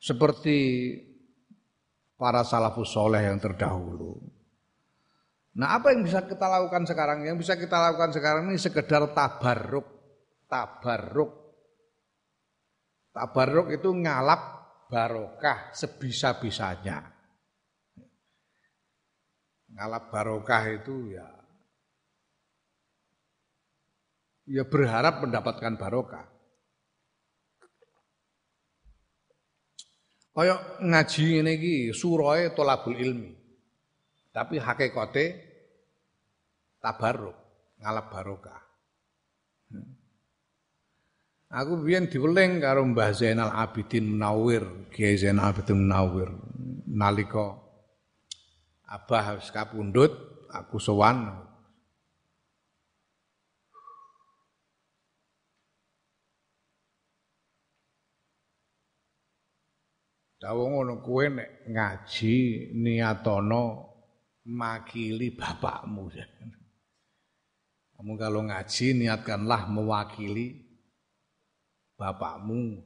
[0.00, 0.58] Seperti
[2.16, 4.16] para salafus soleh yang terdahulu.
[5.60, 7.26] Nah apa yang bisa kita lakukan sekarang?
[7.26, 9.86] Yang bisa kita lakukan sekarang ini sekedar tabarruk.
[10.48, 11.30] Tabarruk.
[13.12, 14.59] Tabarruk itu ngalap
[14.90, 17.06] barokah sebisa-bisanya
[19.70, 21.40] ngalap barokah itu ya
[24.50, 26.26] ya berharap mendapatkan barokah.
[30.30, 33.34] Kaya ngaji ini iki suroe tolabul ilmi.
[34.30, 35.26] Tapi hakikate
[36.78, 37.34] tabaruk,
[37.82, 38.62] ngalap barokah.
[41.50, 46.30] Aku biyen diweling karo Mbah Zainal Abidin Munawir, Kiai Zainal Abidin Munawir
[46.86, 47.58] nalika
[48.86, 50.14] Abah harus kapundut,
[50.46, 51.30] aku sowan.
[60.38, 62.36] Dawa ngono kowe nek ngaji
[62.78, 63.62] niatono
[64.46, 66.10] makili bapakmu.
[67.98, 70.69] Kamu kalau ngaji niatkanlah mewakili
[72.00, 72.80] bapakmu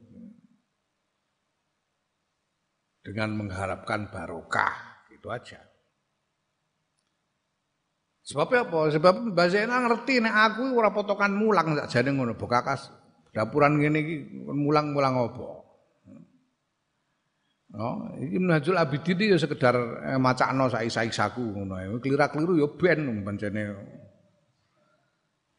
[2.99, 5.63] dengan mengharapkan barokah itu aja.
[8.25, 8.79] Sebab apa?
[8.89, 12.89] Sebab Mbak Zainal ngerti nek aku ora potongan mulang sakjane ngono bokakas.
[13.29, 14.15] Dapuran ngene iki
[14.49, 15.49] mulang-mulang apa?
[17.75, 21.91] Oh, iki Minhajul Abidin ya sekedar eh, macakno saisa-isaku ngono ae.
[22.01, 23.61] Kelira-keliru ya ben pancene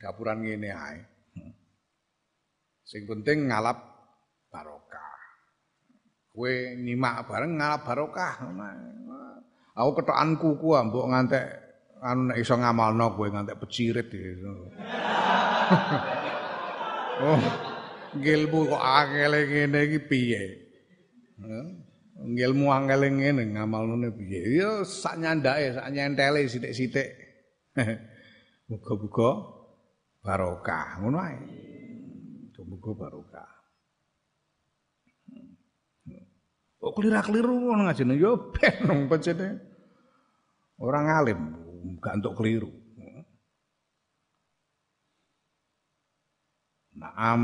[0.01, 1.16] dapuran ngene ae.
[2.87, 3.83] Sing penting ngalap
[4.47, 5.19] barokah.
[6.31, 8.47] Kowe nyimak bareng ngalap barokah.
[9.75, 11.45] Aku ketokanku ku mbok ngantek
[11.99, 14.71] anu nek iso ngamalno kowe ngantek pecirit gitu.
[17.27, 17.41] oh,
[18.15, 20.43] ngilmu kok angel ngene iki piye?
[22.23, 24.63] Ngilmu angel ngene ngamalne piye?
[24.63, 27.11] Ya sak nyandake, sak nyentele sithik-sithik.
[28.71, 29.31] Muga-muga
[30.23, 31.66] barokah ngono ae.
[32.87, 33.51] Muga barokah.
[36.79, 39.59] Kok kelira-keliru ngono ngajene ya ben nang pencene.
[40.79, 41.41] Orang alim,
[41.99, 42.71] gak untuk keliru.
[46.95, 47.43] Naam.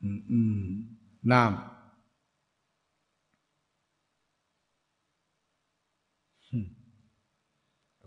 [0.00, 0.88] Hmm.
[1.20, 1.52] Naam.
[6.48, 6.68] Hmm.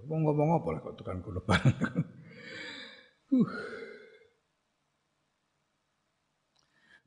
[0.10, 1.78] Ngomong apa lah kok tekan kulo bareng.
[3.38, 3.81] uh.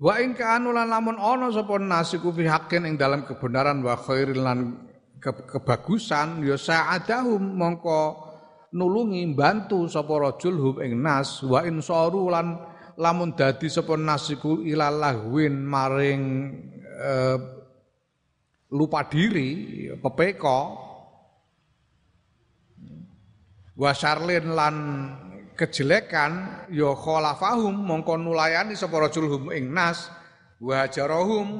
[0.04, 4.44] Wa in kanu lan lamun ana sapa nasiku fi haqqin ing dalam kebenaran wa khairil
[4.44, 4.84] lan
[5.16, 8.00] ke kebagusan ya sa'adahum mongko
[8.76, 12.52] nulungi bantu sapa rajul hum ing nas wa insaru lan
[13.00, 16.22] lamun dadi sapa nasiku ilalahwin maring
[17.00, 17.38] eh,
[18.76, 20.60] lupa diri pepeko
[23.72, 24.76] wa syarlin lan
[25.54, 30.10] kejelekan ya khalafahum mongko nulayani sapa rajul hum ing nas
[30.58, 30.86] wa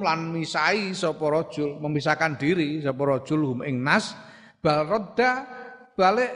[0.03, 4.15] lan misai sapa rajul memisahkan diri sapa rajul hum ing nas
[4.59, 5.31] bal radda
[5.95, 6.33] balik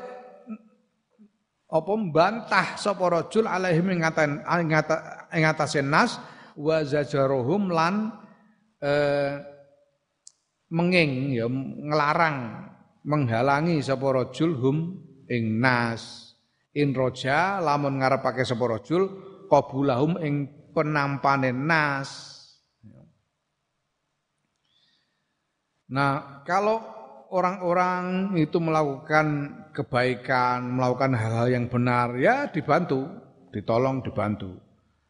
[1.69, 6.23] apa mbantah sapa rajul alaihim ing atase nas
[6.59, 6.83] wa
[7.73, 7.95] lan
[8.83, 9.33] eh,
[10.69, 11.47] menging ya
[11.89, 12.69] ngelarang
[13.09, 14.77] menghalangi sapa rajul hum
[15.33, 16.28] ing nas
[16.79, 19.11] in roja lamun ngarepake sapa rajul
[19.51, 22.39] qabulahum ing penampane nas
[25.89, 26.85] Nah, kalau
[27.33, 33.09] orang-orang itu melakukan kebaikan, melakukan hal-hal yang benar, ya dibantu,
[33.53, 34.53] ditolong, dibantu.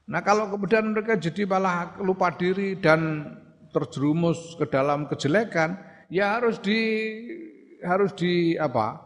[0.09, 3.29] Nah kalau kemudian mereka jadi malah lupa diri dan
[3.75, 5.77] terjerumus ke dalam kejelekan,
[6.09, 6.79] ya harus di
[7.85, 8.97] harus di apa?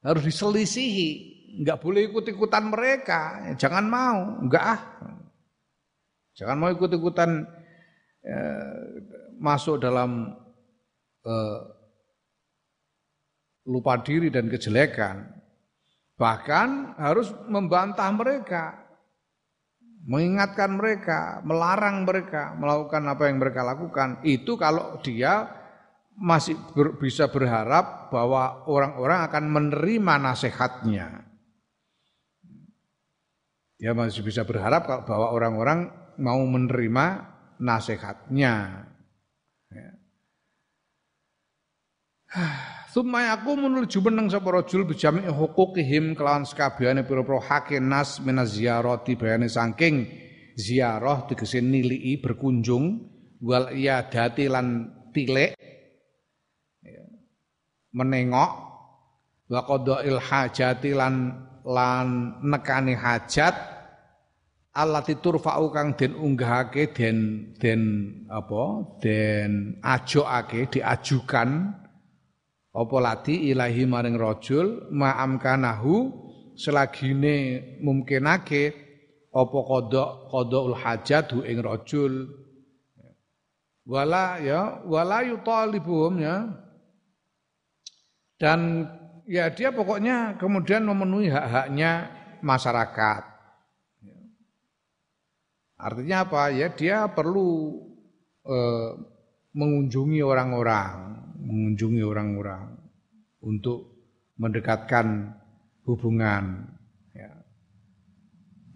[0.00, 1.31] Harus diselisihi.
[1.52, 3.52] Enggak boleh ikut-ikutan mereka.
[3.60, 4.80] Jangan mau, enggak ah.
[6.32, 7.44] Jangan mau ikut-ikutan
[8.24, 8.76] eh,
[9.36, 10.32] masuk dalam
[11.28, 11.60] eh,
[13.68, 15.28] lupa diri dan kejelekan.
[16.16, 18.78] Bahkan harus membantah mereka,
[20.06, 24.24] mengingatkan mereka, melarang mereka melakukan apa yang mereka lakukan.
[24.24, 25.46] Itu kalau dia
[26.16, 31.31] masih ber, bisa berharap bahwa orang-orang akan menerima nasihatnya.
[33.82, 35.90] Dia masih bisa berharap bahwa orang-orang
[36.22, 37.26] mau menerima
[37.58, 38.86] nasihatnya.
[39.74, 39.90] Ya.
[42.94, 49.18] Summa aku menuju meneng sapa rajul bijami hukukihim kelawan sekabehane pira-pira hake nas minaz ziyarati
[49.18, 50.06] bayane saking
[50.54, 53.02] ziarah tegese nilii berkunjung
[53.42, 55.58] wal iyadati lan tilik
[57.96, 58.52] menengok
[59.48, 61.14] wa qadail hajati lan
[61.64, 63.71] lan nekani hajat
[64.72, 67.82] allati turfa'u kang den unggahake den den
[68.32, 71.78] apa den ajokake diajukan.
[72.72, 76.08] Apa lati ilahi maring rajul ma'amkanahu
[76.56, 78.72] selagine mungkinake
[79.28, 82.32] apa kodok kodokul hajat ing rajul.
[83.84, 86.48] Wala ya wala yutalibuhum ya.
[88.40, 88.88] Dan
[89.28, 92.08] ya dia pokoknya kemudian memenuhi hak-haknya
[92.40, 93.31] masyarakat
[95.82, 96.54] artinya apa?
[96.54, 97.82] Ya dia perlu
[98.46, 98.90] eh,
[99.52, 101.12] mengunjungi orang-orang
[101.42, 102.78] mengunjungi orang-orang
[103.42, 104.06] untuk
[104.38, 105.34] mendekatkan
[105.84, 106.70] hubungan
[107.12, 107.30] ya.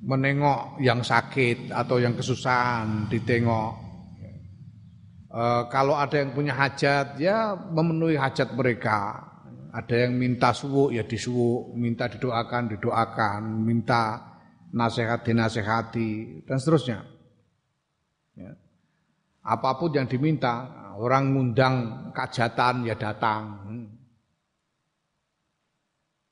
[0.02, 3.72] menengok yang sakit atau yang kesusahan ditengok
[5.30, 9.22] e, kalau ada yang punya hajat ya memenuhi hajat mereka.
[9.76, 13.60] Ada yang minta suwu ya disuwu minta didoakan didoakan.
[13.60, 14.24] Minta
[14.76, 17.00] nasihat dinasehati dan seterusnya
[18.36, 18.52] ya.
[19.40, 21.74] apa pun yang diminta orang ngundang
[22.16, 23.64] kajatan ya datang.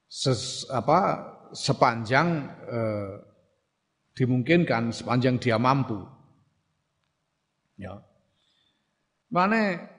[0.08, 1.20] Ses, apa
[1.50, 3.12] sepanjang eh,
[4.14, 5.98] dimungkinkan sepanjang dia mampu.
[7.74, 7.98] Ya.
[9.26, 9.90] Mana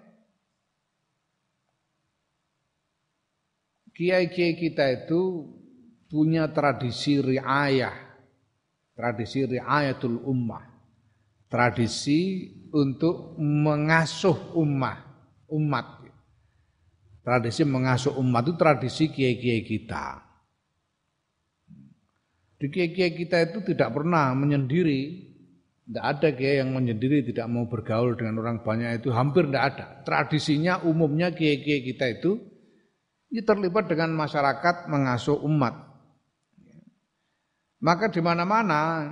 [3.91, 5.51] kiai-kiai kita itu
[6.07, 8.04] punya tradisi riayah,
[8.95, 10.63] tradisi riayatul ummah,
[11.51, 15.03] tradisi untuk mengasuh umat,
[15.51, 15.87] umat.
[17.25, 20.21] Tradisi mengasuh umat itu tradisi kiai-kiai kita.
[22.55, 25.25] Di kiai-kiai kita itu tidak pernah menyendiri,
[25.89, 29.85] tidak ada kiai yang menyendiri tidak mau bergaul dengan orang banyak itu hampir tidak ada.
[30.05, 32.37] Tradisinya umumnya kiai-kiai kita itu
[33.33, 35.94] ini terlibat dengan masyarakat mengasuh umat.
[37.83, 39.11] Maka di mana-mana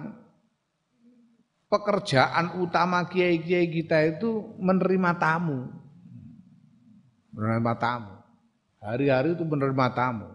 [1.67, 5.73] pekerjaan utama kiai-kiai kita itu menerima tamu.
[7.33, 8.13] Menerima tamu.
[8.83, 10.29] Hari-hari itu menerima tamu.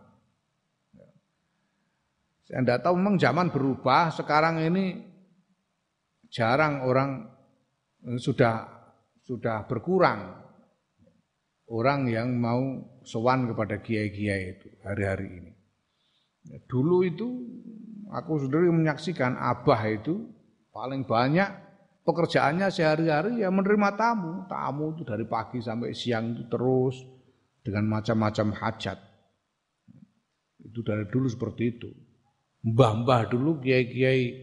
[2.48, 5.04] Saya tidak tahu memang zaman berubah, sekarang ini
[6.32, 7.28] jarang orang
[8.16, 8.64] sudah
[9.20, 10.32] sudah berkurang
[11.68, 15.52] orang yang mau sowan kepada kiai-kiai itu hari-hari ini.
[16.64, 17.28] Dulu itu
[18.12, 20.28] aku sendiri menyaksikan abah itu
[20.78, 21.50] Paling banyak
[22.06, 24.46] pekerjaannya sehari-hari ya menerima tamu.
[24.46, 27.02] Tamu itu dari pagi sampai siang itu terus
[27.66, 28.94] dengan macam-macam hajat.
[30.62, 31.90] Itu dari dulu seperti itu.
[32.62, 34.38] Mbah-mbah dulu kiai-kiai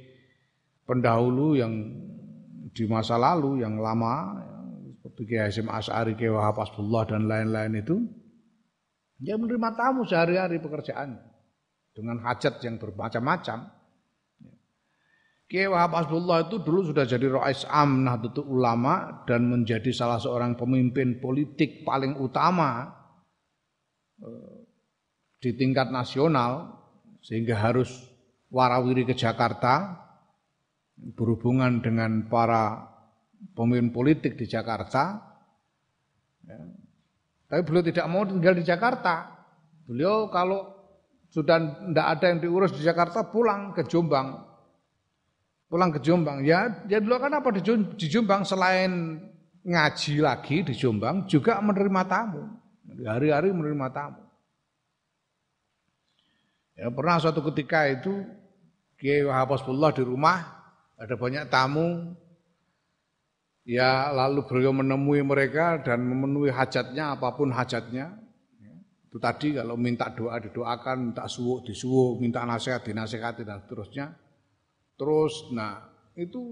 [0.84, 1.72] pendahulu yang
[2.76, 4.36] di masa lalu yang lama
[4.92, 7.96] seperti Kiai Hasyim Asy'ari, Kiai Wahab Asbullah dan lain-lain itu
[9.24, 11.16] dia menerima tamu sehari-hari pekerjaan
[11.96, 13.72] dengan hajat yang bermacam-macam.
[15.46, 20.60] Kiai Wahab Asbullah itu dulu sudah jadi Rais Am Nahdlatul Ulama dan menjadi salah seorang
[20.60, 22.92] pemimpin politik paling utama
[24.20, 24.58] eh,
[25.40, 26.82] di tingkat nasional
[27.22, 27.94] sehingga harus
[28.50, 30.02] warawiri ke Jakarta
[30.98, 32.92] berhubungan dengan para
[33.54, 35.22] pemimpin politik di Jakarta.
[36.42, 36.60] Ya.
[37.46, 39.30] Tapi beliau tidak mau tinggal di Jakarta.
[39.86, 40.75] Beliau kalau
[41.36, 44.56] sudah tidak ada yang diurus di Jakarta pulang ke Jombang
[45.70, 46.46] pulang ke Jombang.
[46.46, 49.20] Ya, dia dulu kan apa di Jombang selain
[49.66, 52.44] ngaji lagi di Jombang juga menerima tamu.
[53.04, 54.24] Hari-hari menerima tamu.
[56.80, 58.24] Ya, pernah suatu ketika itu
[58.96, 60.44] Kiai Wahabasbullah di rumah
[60.96, 62.16] ada banyak tamu.
[63.66, 68.14] Ya lalu beliau menemui mereka dan memenuhi hajatnya apa pun hajatnya.
[69.16, 74.12] Itu tadi kalau minta doa didoakan, minta suwuk disuwuk, minta nasihat dinasehati dan seterusnya.
[75.00, 75.88] Terus nah
[76.20, 76.52] itu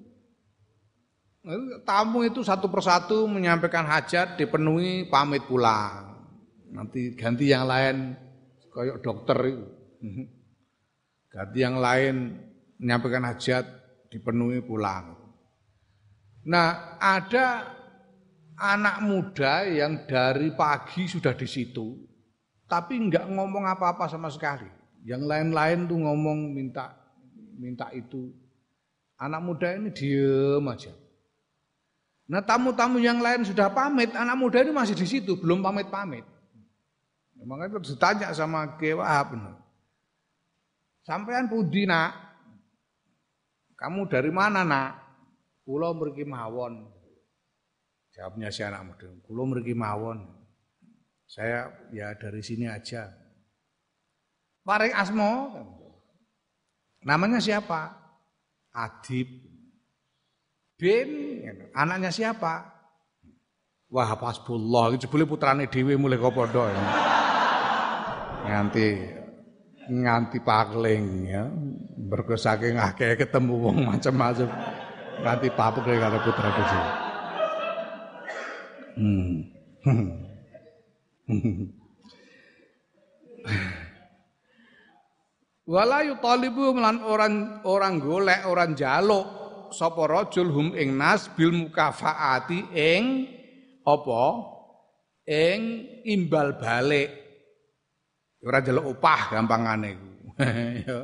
[1.83, 6.23] tamu itu satu persatu menyampaikan hajat dipenuhi pamit pulang.
[6.71, 8.15] Nanti ganti yang lain
[8.71, 9.67] kayak dokter itu.
[11.35, 12.15] Ganti yang lain
[12.79, 13.67] menyampaikan hajat
[14.07, 15.19] dipenuhi pulang.
[16.47, 17.73] Nah, ada
[18.55, 22.12] anak muda yang dari pagi sudah di situ,
[22.73, 24.65] tapi nggak ngomong apa-apa sama sekali.
[25.05, 26.97] Yang lain-lain tuh ngomong minta
[27.53, 28.33] minta itu.
[29.21, 30.89] Anak muda ini diem aja.
[32.25, 36.25] Nah tamu-tamu yang lain sudah pamit, anak muda ini masih di situ, belum pamit-pamit.
[37.43, 38.95] Makanya terus ditanya sama Kiai
[41.03, 42.15] Sampean pudi nak?
[43.75, 44.91] Kamu dari mana nak?
[45.67, 46.87] Pulau mriki mawon.
[48.15, 49.11] Jawabnya si anak muda.
[49.27, 50.23] Pulau mriki mawon.
[51.33, 53.09] Saya ya dari sini aja.
[54.61, 55.49] Paring asmo.
[57.01, 57.89] Namanya siapa?
[58.69, 59.25] Adib.
[60.77, 61.09] Bin,
[61.73, 62.69] anaknya siapa?
[63.89, 66.81] Wah, pasbullah, itu boleh putrane dewi mulai kau podo ya.
[68.49, 68.87] Nganti
[69.89, 71.49] nganti pakling ya.
[71.97, 74.49] Mergo saking akeh ketemu wong macam-macam.
[75.21, 76.83] Nganti papuk karo putra kecil.
[78.97, 79.33] Hmm.
[85.63, 89.23] Wala yutalibu melan orang orang golek orang jaluk
[89.71, 93.31] sapa rajul hum ing nas bil mukafaati ing
[93.87, 94.23] apa
[95.23, 97.23] ing imbal balik
[98.43, 100.09] Ora njaluk upah gampangane iku.
[100.87, 100.99] ya.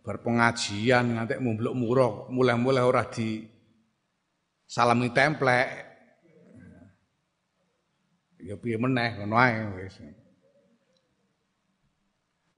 [0.00, 3.42] Berpengajian ngantek mumbluk murah, mulai-mulai ora di
[4.64, 5.89] salami templek.
[8.44, 10.00] Ya piye meneh ngono ae wis.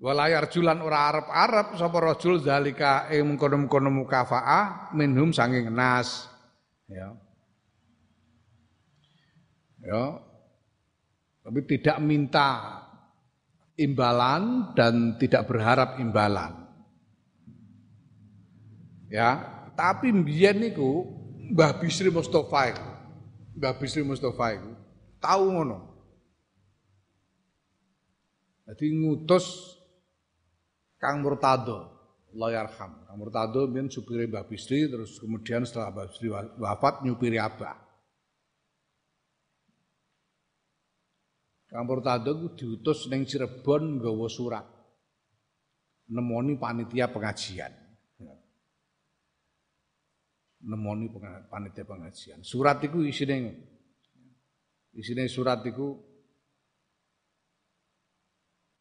[0.02, 6.26] Walayar julan ora arep-arep sapa rajul zalika ing mengkono-mengkono mukafaah minhum sanging nas.
[6.90, 7.14] Ya.
[9.78, 10.18] Ya.
[11.46, 12.82] Tapi tidak minta
[13.78, 16.66] imbalan dan tidak berharap imbalan.
[19.06, 19.38] Ya,
[19.78, 21.04] tapi mbiyen niku
[21.52, 22.90] Mbah Bisri Mustofa iku,
[23.60, 24.81] Mbah Bisri Mustofa iku
[25.22, 25.78] tahu ngono.
[28.66, 29.78] Jadi ngutus
[30.98, 31.90] Kang Murtado,
[32.34, 33.06] Loyarham.
[33.06, 37.78] Kang Murtado mbiyen supire Mbah Bisri terus kemudian setelah Mbah Bisri wafat nyupiri Abah.
[41.70, 44.66] Kang Purtado diutus ning Cirebon nggawa surat.
[46.12, 47.72] Nemoni panitia pengajian.
[50.62, 51.08] Nemoni
[51.50, 52.44] panitia pengajian.
[52.46, 53.71] Surat itu isine
[54.96, 55.96] isine surat itu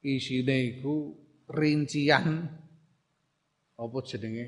[0.04, 1.16] isine iku
[1.52, 2.48] rincian
[3.78, 4.48] apa jenenge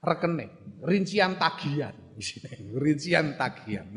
[0.00, 3.88] rekening, rincian tagihan isine, rincian tagihan.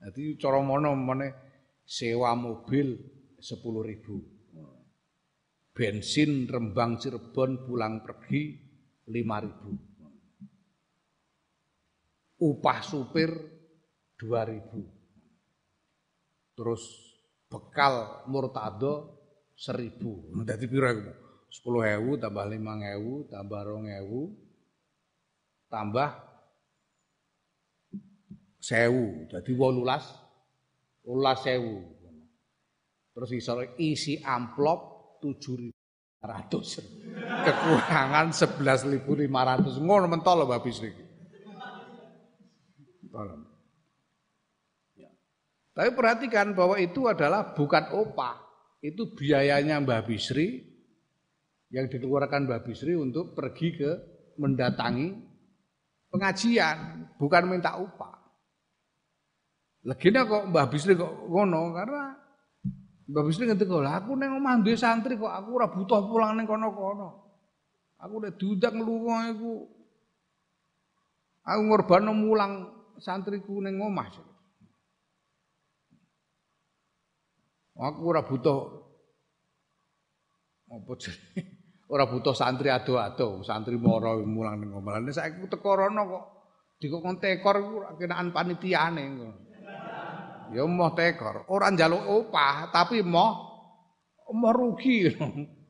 [0.00, 1.28] Jadi cara mono mana
[1.82, 2.94] sewa mobil
[3.42, 4.22] sepuluh ribu.
[5.70, 8.58] Bensin Rembang Cirebon pulang pergi
[9.10, 9.89] lima ribu.
[12.40, 13.28] Upah supir
[14.16, 14.88] dua ribu.
[16.56, 16.82] Terus
[17.52, 19.20] bekal murtado
[19.52, 20.32] seribu.
[20.44, 20.88] Jadi piro
[21.50, 24.30] Sepuluh hewu tambah lima hewu tambah rong hewu
[25.66, 26.30] tambah
[28.60, 30.04] sewu, jadi wolulas,
[31.06, 31.86] wolulas sewu.
[33.10, 35.80] Terus iso isi amplop tujuh ribu
[36.20, 36.84] ratus,
[37.18, 40.78] kekurangan sebelas ribu lima ratus, ngono mentol loh habis
[44.96, 45.10] Ya.
[45.76, 48.40] Tapi perhatikan bahwa itu adalah bukan opah,
[48.80, 50.64] itu biayanya Mbah Bisri
[51.70, 53.90] yang dikeluarkan Mbah Bisri untuk pergi ke
[54.40, 55.14] mendatangi
[56.10, 58.16] pengajian, bukan minta upah.
[59.84, 62.12] Legenda kok Mbah Bisri kok ngono karena
[63.10, 66.46] Mbah Bisri ngendika, "Lah aku ning omah duwe santri kok aku ora butuh pulang ning
[66.46, 67.26] kono-kono.
[68.00, 69.66] Aku nek diundang lunga iku
[71.44, 72.52] aku ngorbano mulang
[73.02, 74.08] santriku ning omah."
[77.80, 78.60] Aku ora butuh
[80.70, 80.92] apa?
[81.90, 85.02] Ora butuh santri ado-ado, santri moro mulang ning omah.
[85.02, 86.24] Nek saiki teko rono kok
[86.80, 89.36] dikon tekor iku kenaan panitiane kok.
[90.54, 91.50] ya moh tekor.
[91.50, 93.32] Ora njaluk opah, tapi moh
[94.30, 95.10] moh rugi.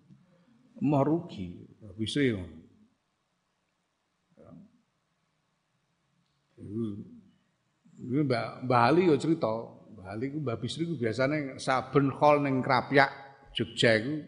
[0.89, 1.67] moh rugi.
[1.97, 2.41] Bisa ya.
[8.01, 9.53] Mbak Mbak Ali yo cerita,
[9.93, 13.13] Mbak Ali ku Mbak Bisri ku biasane saben hall ning Krapyak
[13.53, 14.25] Jogja iku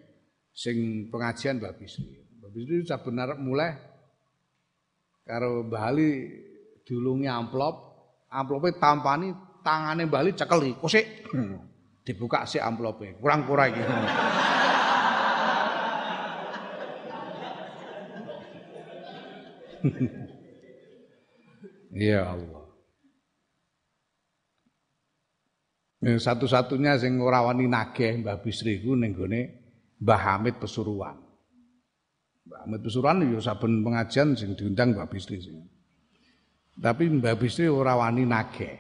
[0.53, 2.21] sing pengajian Mbak Bisri.
[2.37, 3.73] Mbak Bisri saben arep mulai
[5.25, 6.09] karo Mbak Ali
[6.85, 7.75] diulungi amplop,
[8.29, 9.33] amplope tampani
[9.65, 11.07] tangane Mbak Ali cekeli, kosik.
[12.05, 13.83] Dibuka sik amplope, kurang-kurang iki.
[21.93, 22.63] Ya Allah.
[22.63, 22.73] Ya,
[26.03, 29.41] satu-satunya sing ora wani nageh Mbah Bisri ku ning gone
[30.03, 31.15] Mbah Hamid Pesuruan.
[32.43, 35.63] Mbah Hamid Pesuruan ya saben pengajian sing diundang Mbah Bisri sing.
[36.75, 38.77] Tapi Mbah Bisri ora wani nageh.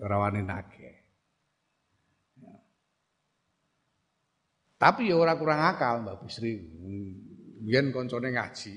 [0.00, 0.94] Ora wani nageh.
[2.40, 2.56] Ya.
[4.80, 6.56] Tapi ya ora kurang akal Mbah Bisri.
[7.60, 8.72] Biyen koncone ngaji.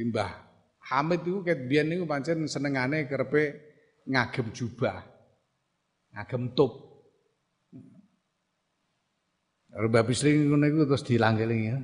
[0.00, 0.32] Mbah
[0.84, 3.52] Hamid itu ket biyen niku pancen senengane kerepe
[4.08, 5.13] ngagem jubah.
[6.14, 6.94] Ngagem tup.
[9.74, 11.78] Kalau Mbak Bisri ngono iku terus dilanggelingi ya.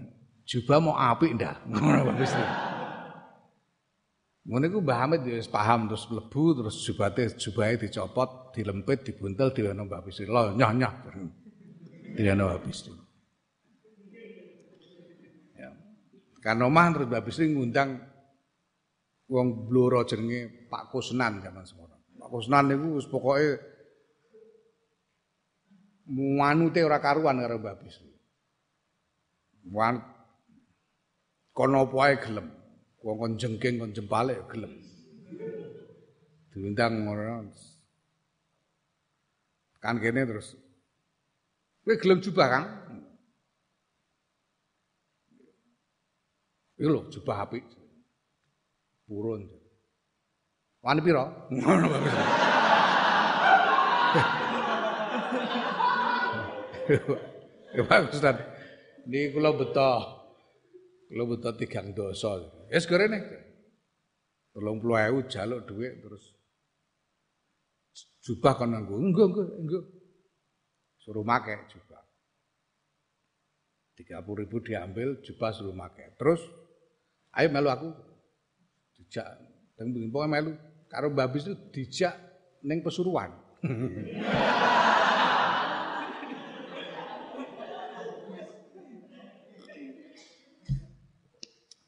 [0.46, 1.58] Jubah mau apik ndak?
[1.74, 2.44] Ngono Mbak Bisri.
[4.46, 9.90] Ngono iku Mbah Hamid ya paham terus mlebu terus jubate jubahe dicopot, dilempit, dibuntel diwono
[9.90, 10.30] Mbak Bisri.
[10.30, 10.94] Loh nyah nyah.
[12.14, 12.94] Diwono Mbak Bisri.
[15.58, 15.74] Ya.
[16.38, 17.98] Kan omah terus Mbak Bisri ngundang
[19.26, 22.06] wong bloro jenenge Pak Kusnan zaman semono.
[22.22, 23.69] Pak Kusnan niku wis pokoke
[26.10, 28.10] manute ora karuan karo Mbah Bisri.
[29.70, 30.02] Wan
[31.54, 32.50] kono apa gelem.
[33.00, 34.72] Wong kon jengking kon jempale gelem.
[36.50, 37.46] Diundang ngono.
[39.80, 40.58] Kan kene terus
[41.80, 42.66] kowe gelem jubah, Kang?
[46.76, 47.64] Iku lho jubah apik.
[49.08, 49.48] Purun.
[50.84, 51.00] Wani?
[51.50, 51.88] Ngono.
[57.88, 58.36] Pak Ustaz.
[59.06, 59.92] Niki kula beto.
[61.06, 62.42] Kula beto tigang dosa.
[62.70, 63.18] Wis gorene.
[64.50, 66.24] 30.000 jaluk dhuwit terus
[68.26, 68.98] jubah kan nganggo.
[68.98, 69.80] Enggo enggo enggo.
[70.98, 72.02] Suruh make jubah.
[73.94, 76.18] 30 ribu diambil jubah suruh make.
[76.18, 76.42] Terus
[77.38, 77.88] ayo melu aku.
[78.98, 79.26] Dijak
[79.78, 80.52] teng melu
[80.90, 82.14] karo Mbak Bis itu dijak
[82.66, 83.30] ning pesuruan.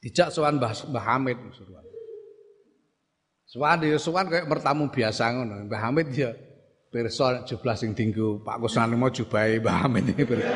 [0.02, 1.86] Dijak sowan Mbah Mbah Hamid suruhan.
[3.46, 5.70] Sowan ya sowan kayak mertamu biasa ngono.
[5.70, 6.34] Mbah Hamid ya
[6.90, 10.50] pirsa jublah sing dinggo Pak Kusnani mau jubahe Mbah Hamid iki pirsa.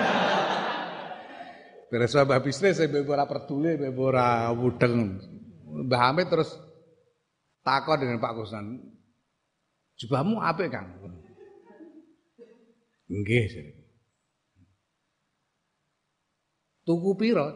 [1.86, 5.22] Pirsa Mbah Bisri sing ora peduli, ora wudeng.
[5.86, 6.50] Mbah Hamid terus
[7.62, 8.82] takon dengan Pak Kusnan.
[9.96, 10.92] Jubahmu apik, Kang?
[13.08, 13.72] Nggih,
[16.86, 17.50] Tuku piro?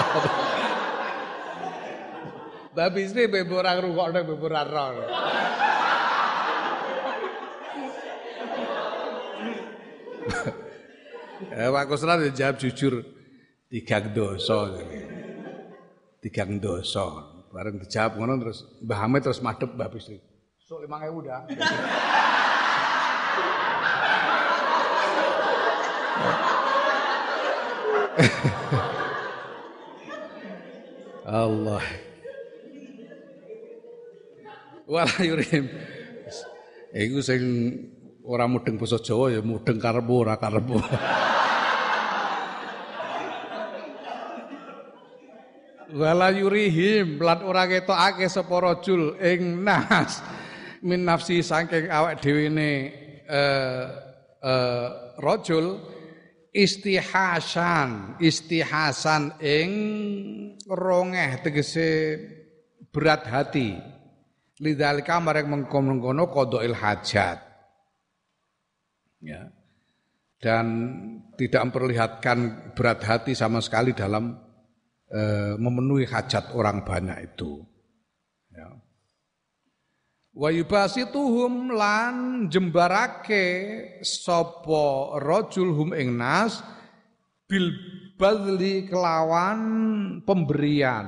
[2.74, 4.96] Mbak Bisri bebo ora ngrungokno bebo ora ron.
[11.40, 13.00] Eh Pak Kusran jawab jujur
[13.72, 14.76] tigang dosa
[16.20, 17.32] tigang dosa.
[17.50, 20.22] Bareng dijawab ngono terus Mbah Hamid terus madhep Mbak Bisri.
[20.62, 21.42] Sok 5000 dah.
[31.30, 31.82] Allah.
[34.90, 35.70] Wala yurim.
[36.90, 37.42] Iku sing
[38.26, 40.82] ora mudeng basa Jawa ya mudeng karepmu ora karepmu.
[45.90, 50.22] Wala yurihim lan ora ketokake sapa rajul ing nas
[50.86, 52.70] min nafsi saking awak dhewe ne
[53.26, 53.84] eh
[54.38, 54.86] eh
[55.18, 55.82] rajul
[56.50, 59.70] istihasan istihasan ing
[60.66, 61.88] rongeh tegese
[62.90, 63.78] berat hati.
[64.60, 67.38] Lidzalika marek mengkono-kono qadail hajat.
[69.24, 69.48] Ya.
[70.40, 70.66] Dan
[71.36, 74.36] tidak memperlihatkan berat hati sama sekali dalam
[75.08, 75.22] e,
[75.60, 77.60] memenuhi hajat orang banyak itu.
[78.52, 78.68] Ya
[80.40, 83.44] wa yubasituhum lan jembarake
[84.00, 86.64] sapa rajul hum ing nas
[87.44, 87.68] bil
[88.16, 89.60] badli kelawan
[90.24, 91.06] pemberian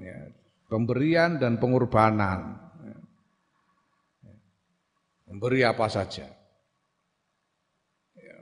[0.00, 0.32] ya,
[0.72, 2.96] pemberian dan pengorbanan ya.
[5.28, 6.24] Memberi apa saja.
[8.16, 8.38] Ya.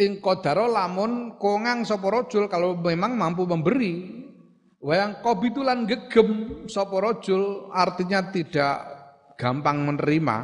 [0.00, 4.22] Ing qadara lamun kongang sapa rajul kalau memang mampu memberi.
[4.82, 8.91] Wayang kobitulan gegem sapa rajul artinya tidak
[9.36, 10.36] gampang menerima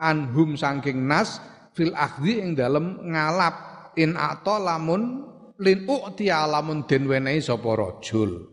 [0.00, 1.38] anhum saking nas
[1.76, 5.28] fil akhdi ing dalem ngalap in ato lamun
[5.60, 8.48] lin u'ti lamun den wenehi sapa rajul.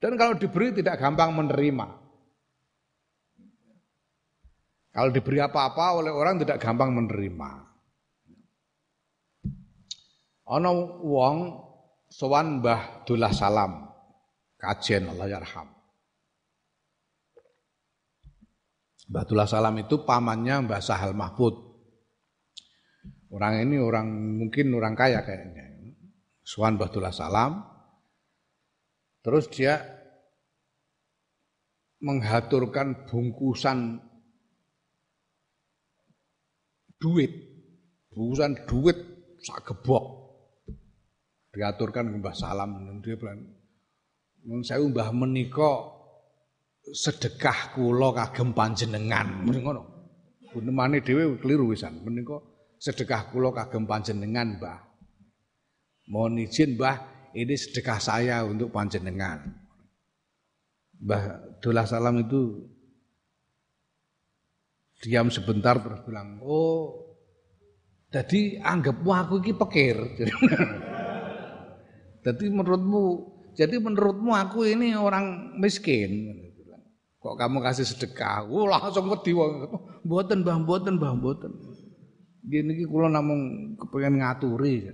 [0.00, 1.86] Dan kalau diberi tidak gampang menerima.
[4.90, 7.50] Kalau diberi apa-apa oleh orang tidak gampang menerima.
[10.50, 10.72] Ana
[11.04, 11.36] wong
[12.10, 13.86] sowan Mbah Dullah Salam
[14.58, 15.79] kajen Allah yarham.
[19.10, 21.54] Mbah Dullah Salam itu pamannya Mbah Sahal Mahfud.
[23.30, 24.06] Orang ini orang
[24.38, 25.66] mungkin orang kaya kayaknya.
[26.46, 27.70] Sowan Mbah Dullah Salam
[29.20, 29.76] Terus dia
[32.00, 34.00] menghaturkan bungkusan
[36.96, 37.28] duit,
[38.08, 38.96] bungkusan duit
[39.44, 40.32] sak gebok.
[41.52, 43.44] Diaturkan ke Mbah Salam dia bilang,
[44.48, 45.99] "Mun saya Mbah menika
[46.84, 49.82] sedekah kula kagem panjenengan." Muni ngono.
[50.50, 52.00] Gunemane dhewe keliru wisan.
[52.02, 52.40] Menika
[52.80, 54.80] sedekah kula kagem panjenengan, Mbah.
[56.10, 56.96] Mohon izin, Mbah,
[57.36, 59.46] ini sedekah saya untuk panjenengan.
[61.00, 61.22] Mbah
[61.62, 62.66] Dullah Salam itu
[65.00, 67.08] diam sebentar terus bilang, oh
[68.10, 69.96] jadi anggapmu aku ini pekir.
[72.26, 73.04] jadi menurutmu,
[73.54, 76.49] jadi menurutmu aku ini orang miskin.
[77.20, 78.48] Kok kamu kasih sedekah?
[78.48, 79.36] Oh, langsung wedi
[80.08, 81.52] mboten Mbah, mboten Mbah, mboten.
[82.40, 84.88] Gini iki kula namung kepengen ngaturi.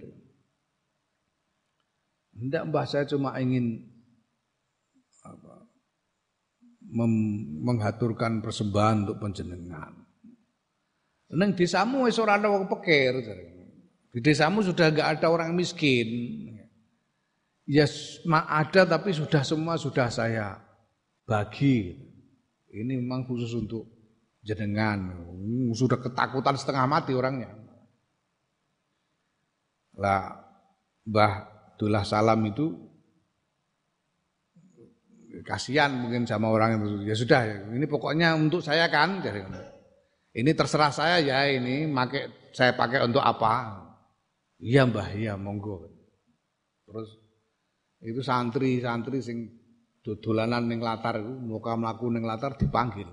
[2.36, 3.80] Tidak mbah saya cuma ingin
[5.24, 5.64] apa,
[7.64, 10.04] menghaturkan persembahan untuk penjenengan.
[11.32, 13.18] Neng desamu wis ora ada wong pekir.
[14.12, 16.06] Di desamu sudah enggak ada orang miskin.
[17.66, 20.60] Ya yes, ada tapi sudah semua sudah saya
[21.26, 22.06] bagi.
[22.72, 23.86] Ini memang khusus untuk
[24.42, 25.26] jenengan.
[25.74, 27.50] Sudah ketakutan setengah mati orangnya.
[29.96, 30.46] Lah
[31.06, 31.32] Mbah
[31.76, 32.72] Abdullah Salam itu
[35.44, 37.04] kasihan mungkin sama orang itu.
[37.04, 37.40] Ya sudah,
[37.70, 39.20] ini pokoknya untuk saya kan.
[40.36, 43.84] Ini terserah saya ya ini, make, saya pakai untuk apa?
[44.60, 45.88] Iya mbah, iya monggo.
[46.88, 47.08] Terus
[48.04, 49.52] itu santri-santri sing
[50.07, 53.11] dodolanan ning latar itu, muka melaku ning latar dipanggil.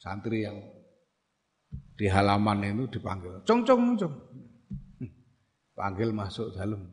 [0.00, 0.56] Santri yang
[1.92, 3.44] di halaman itu dipanggil.
[3.44, 4.14] Cong cong cong.
[5.76, 6.88] Panggil masuk dalam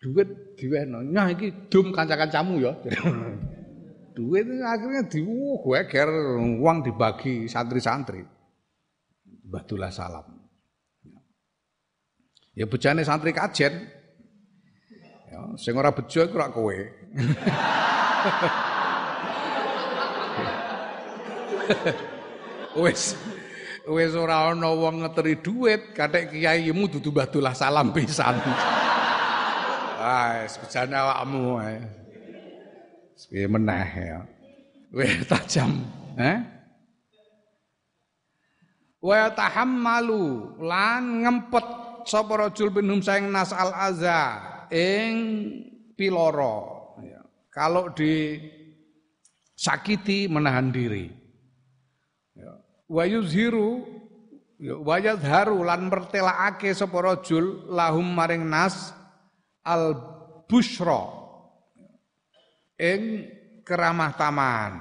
[0.00, 1.04] duit diwehno.
[1.04, 2.72] Nah iki dum kanca-kancamu ya.
[4.16, 6.08] duit akhirnya diweger
[6.40, 8.24] uang dibagi santri-santri.
[9.44, 10.24] Batulah salam.
[12.54, 13.74] Ya bejane santri kajen.
[15.28, 16.78] Ya, sing ora bejo iku ora kowe.
[22.74, 23.14] Wis
[23.86, 28.34] wis ora ana wong ngeteri duit, kathek kiaimu dudu batulah salam pisan.
[30.04, 31.80] Ah, sebejane awakmu ae.
[33.32, 34.20] Piye meneh ya.
[34.92, 35.80] Weh tajam,
[36.20, 36.44] eh?
[39.00, 41.66] Wa tahammalu lan ngempet
[42.04, 45.16] sapa rajul binhum saing nas al aza ing
[45.96, 46.73] piloro.
[47.54, 48.42] Kalau di
[49.54, 51.06] sakiti menahan diri.
[52.34, 52.58] Ya.
[52.90, 53.86] Wa yuzhiru
[54.58, 58.90] ya, wa yadharu lan mertelaake sapa rajul lahum maring nas
[59.62, 59.94] al
[60.50, 61.08] bushra
[62.74, 63.30] ing
[63.62, 64.72] keramah taman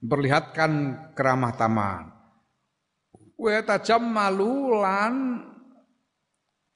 [0.00, 0.72] memperlihatkan
[1.12, 2.04] keramah taman
[3.36, 5.14] wa tajammalu lan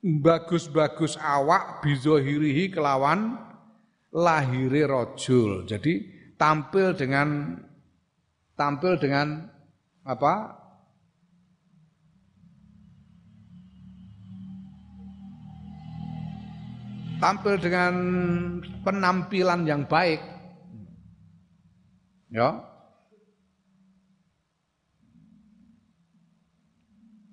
[0.00, 3.36] bagus-bagus awak bizohirihi kelawan
[4.10, 6.02] lahiri rojul jadi
[6.40, 7.60] tampil dengan
[8.56, 9.44] tampil dengan
[10.04, 10.60] apa
[17.20, 17.94] tampil dengan
[18.80, 20.24] penampilan yang baik.
[22.32, 22.64] Ya.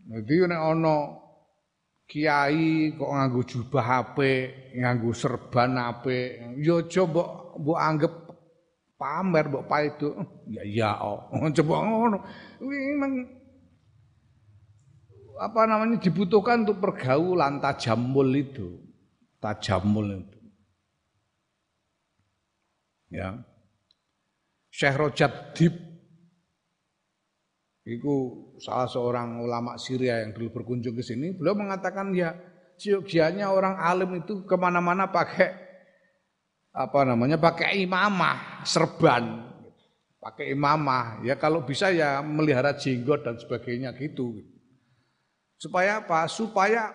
[0.08, 1.27] Jadi ana
[2.08, 7.24] kiai kok nganggo jubah apik, nganggo serban apik, ya coba
[7.60, 8.14] mbok anggap
[8.98, 10.10] pamer mbok paido.
[10.50, 11.30] Ya ya oh.
[11.58, 12.18] Coba ngono.
[12.64, 13.14] Memang
[15.38, 18.82] apa namanya dibutuhkan untuk pergaulan tajamul itu
[19.38, 20.40] tajamul itu.
[23.14, 23.38] Ya.
[24.74, 25.74] Syekh Rojab Dib
[27.88, 28.16] itu
[28.58, 32.34] salah seorang ulama Syria yang dulu berkunjung ke sini, beliau mengatakan ya
[32.78, 35.54] siogianya orang alim itu ke mana-mana pakai
[36.78, 39.50] apa namanya pakai imamah serban.
[40.22, 41.22] Pakai imamah.
[41.26, 44.44] Ya kalau bisa ya melihara jenggot dan sebagainya gitu.
[45.58, 46.30] Supaya apa?
[46.30, 46.94] Supaya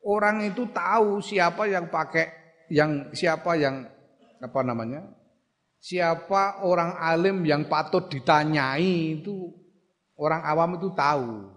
[0.00, 2.32] orang itu tahu siapa yang pakai
[2.72, 3.84] yang siapa yang
[4.42, 5.06] apa namanya
[5.82, 9.50] siapa orang alim yang patut ditanyai itu
[10.18, 11.48] orang awam itu tahu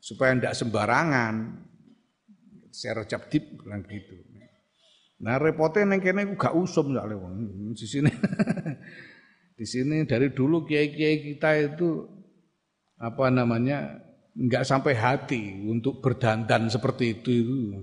[0.00, 1.64] supaya tidak sembarangan.
[2.70, 4.26] Saya recap tip bilang gitu
[5.16, 7.72] nah repotnya neng kene gak usum ya wong.
[7.72, 8.10] Di sini.
[9.56, 12.04] Di sini dari dulu kiai-kiai kita itu
[13.00, 14.04] apa namanya
[14.36, 17.32] nggak sampai hati untuk berdandan seperti itu.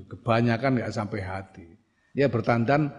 [0.05, 1.65] Kebanyakan nggak sampai hati.
[2.13, 2.93] Ya berdandan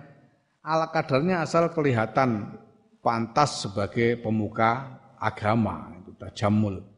[0.58, 2.58] ala kadarnya asal kelihatan
[2.98, 5.93] pantas sebagai pemuka agama
[6.28, 6.94] tajamul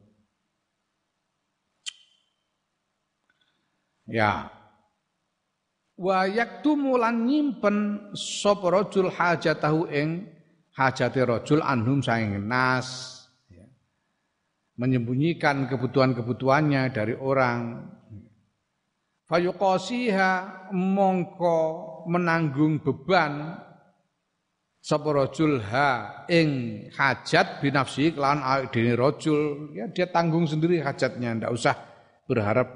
[4.11, 4.51] ya.
[5.97, 10.29] Wa yaktumu lan nyimpen sapa rajul hajatahu ing
[10.77, 13.17] hajate rajul anhum saing nas.
[13.49, 13.65] Ya.
[14.77, 17.89] menyembunyikan kebutuhan-kebutuhannya dari orang.
[19.27, 21.59] Fayuqasiha mongko
[22.07, 23.59] menanggung beban
[24.87, 26.49] sapa rajul ha ing
[26.95, 29.75] hajat binafsi kelawan awake dene rajul.
[29.75, 31.75] Ya dia tanggung sendiri hajatnya ndak usah
[32.31, 32.71] berharap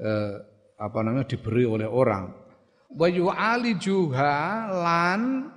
[0.00, 0.32] eh,
[0.80, 2.32] apa namanya diberi oleh orang.
[2.88, 4.32] Wa yu'alijuha
[4.72, 5.52] lan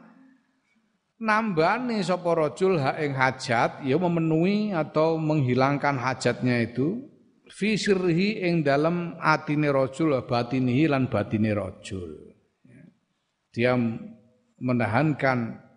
[1.15, 7.07] nambani sapa rajul ha ing hajat ya memenuhi atau menghilangkan hajatnya itu
[7.47, 12.36] fi sirhi ing dalam atine rajul batinihi lan batine rajul.
[13.55, 13.80] Dia
[14.59, 15.68] menahankan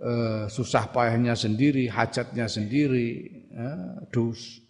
[0.00, 3.08] uh, susah payahnya sendiri hajatnya sendiri
[3.52, 4.60] uh, dus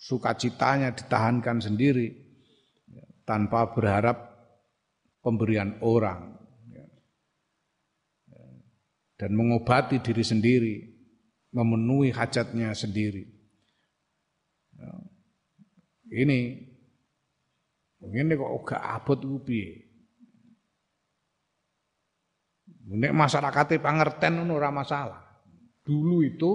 [0.00, 2.14] sukacitanya ditahankan sendiri
[3.24, 4.30] tanpa berharap
[5.20, 6.40] pemberian orang
[9.20, 10.74] dan mengobati diri sendiri,
[11.52, 13.28] memenuhi hajatnya sendiri.
[14.80, 14.90] Ya.
[16.24, 16.56] Ini
[18.00, 19.89] mungkin kok gak abot ku piye?
[22.90, 25.22] Nek masyarakatnya pangerten ngono ora masalah.
[25.86, 26.50] Dulu itu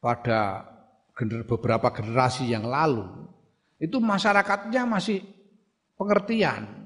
[0.00, 0.64] pada
[1.44, 3.04] beberapa generasi yang lalu
[3.76, 5.20] itu masyarakatnya masih
[6.00, 6.80] pengertian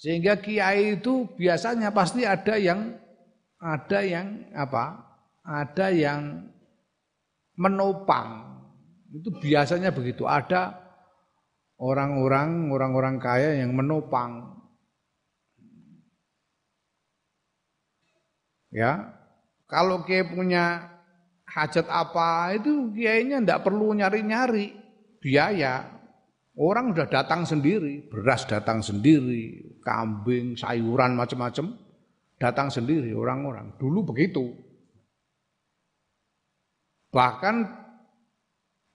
[0.00, 2.96] sehingga kiai itu biasanya pasti ada yang
[3.60, 4.96] ada yang apa?
[5.44, 6.48] Ada yang
[7.60, 8.48] menopang.
[9.12, 10.24] Itu biasanya begitu.
[10.24, 10.72] Ada
[11.76, 14.49] orang-orang orang-orang kaya yang menopang.
[18.70, 19.14] Ya.
[19.70, 20.90] Kalau kiai punya
[21.46, 24.74] hajat apa itu kiainya ndak perlu nyari-nyari
[25.22, 25.98] biaya.
[26.60, 31.78] Orang sudah datang sendiri, beras datang sendiri, kambing, sayuran macam-macam
[32.36, 33.78] datang sendiri orang-orang.
[33.78, 34.50] Dulu begitu.
[37.14, 37.56] Bahkan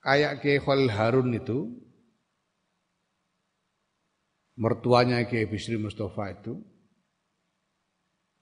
[0.04, 1.74] kayak Kiai Khalil Harun itu
[4.56, 6.62] mertuanya Kiai Bisri Mustafa itu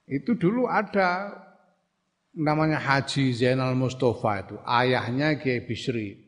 [0.08, 1.32] itu dulu ada
[2.34, 6.20] namanya Haji Zainal Mustafa itu ayahnya Kiai Bisri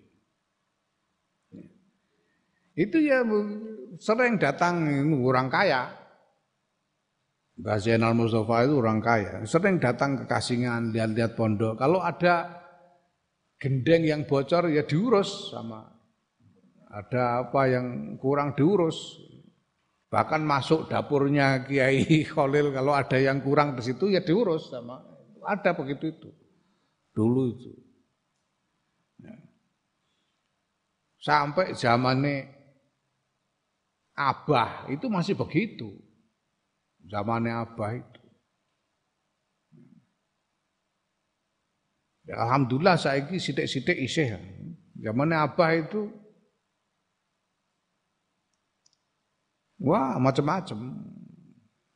[2.76, 3.24] itu ya
[4.00, 4.84] sering datang
[5.24, 6.06] orang kaya
[7.56, 11.80] Mbah Zainal Mustafa itu orang kaya, sering datang ke Kasingan, lihat-lihat pondok.
[11.80, 12.52] Kalau ada
[13.56, 15.88] gendeng yang bocor ya diurus sama
[16.96, 19.20] ada apa yang kurang diurus.
[20.10, 25.02] Bahkan masuk dapurnya Kiai Khalil kalau ada yang kurang di situ ya diurus sama
[25.46, 26.30] ada begitu itu.
[27.14, 27.72] Dulu itu.
[29.22, 29.36] Ya.
[31.22, 32.54] Sampai zamannya
[34.16, 36.06] Abah itu masih begitu
[37.10, 38.22] zamannya Abah itu.
[42.26, 44.42] Ya, Alhamdulillah saya ini sidik-sidik isih.
[44.98, 46.10] Zamannya Abah itu
[49.82, 50.80] wah macam-macam.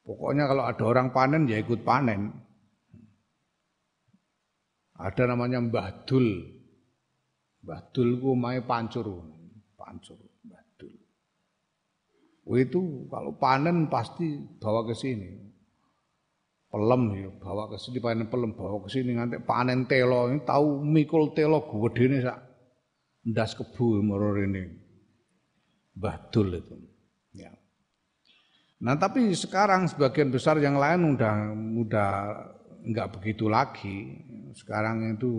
[0.04, 2.34] Pokoknya kalau ada orang panen ya ikut panen.
[5.00, 6.28] Ada namanya Mbah Dul.
[7.64, 9.06] Mbah Dul ku mai pancur.
[9.78, 10.30] Pancur.
[12.50, 14.26] Oh, itu kalau panen pasti
[14.58, 15.38] bawa ke sini.
[16.74, 20.82] Pelem ya, bawa ke sini panen pelem bawa ke sini nanti panen telo ini tahu
[20.82, 22.38] mikul telo gede nih sak
[23.30, 24.66] ndas kebu meror ini.
[25.94, 26.89] Batul itu.
[28.80, 31.52] Nah tapi sekarang sebagian besar yang lain udah
[31.84, 32.12] udah
[32.88, 34.24] enggak begitu lagi.
[34.56, 35.30] Sekarang itu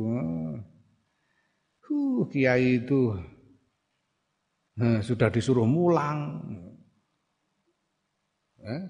[1.88, 3.16] uh, kiai itu
[4.76, 6.44] uh, sudah disuruh mulang.
[8.60, 8.82] Eh?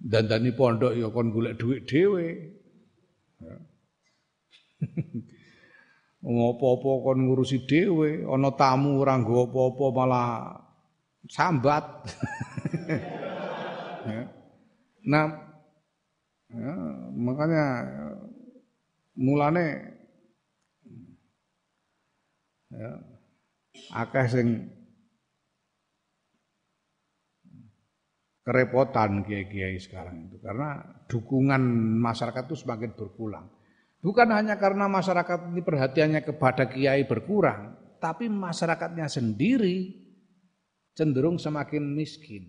[0.00, 2.28] Dan tani pondok ya kon golek duit dhewe.
[3.40, 3.56] Ya.
[6.20, 10.28] Ngopo-opo kon ngurusi dhewe, ana tamu ora nggo apa-apa malah
[11.28, 11.84] sambat.
[14.08, 14.22] ya.
[15.00, 15.24] Nah,
[16.52, 16.72] ya,
[17.16, 17.64] makanya
[19.16, 19.66] mulane
[22.72, 22.90] ya,
[23.96, 24.48] akeh sing
[28.40, 31.62] kerepotan kiai-kiai sekarang itu karena dukungan
[32.00, 33.46] masyarakat itu semakin berkurang.
[34.00, 39.92] Bukan hanya karena masyarakat ini perhatiannya kepada kiai berkurang, tapi masyarakatnya sendiri
[41.00, 42.44] cenderung semakin miskin.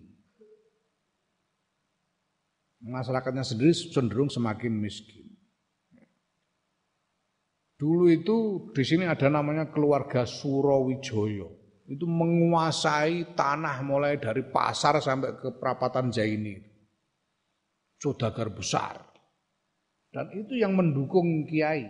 [2.84, 5.24] Masyarakatnya sendiri cenderung semakin miskin.
[7.80, 11.48] Dulu itu di sini ada namanya keluarga Surowijoyo.
[11.88, 16.60] Itu menguasai tanah mulai dari pasar sampai ke perapatan Jaini.
[17.96, 19.00] Saudagar besar.
[20.12, 21.88] Dan itu yang mendukung kiai.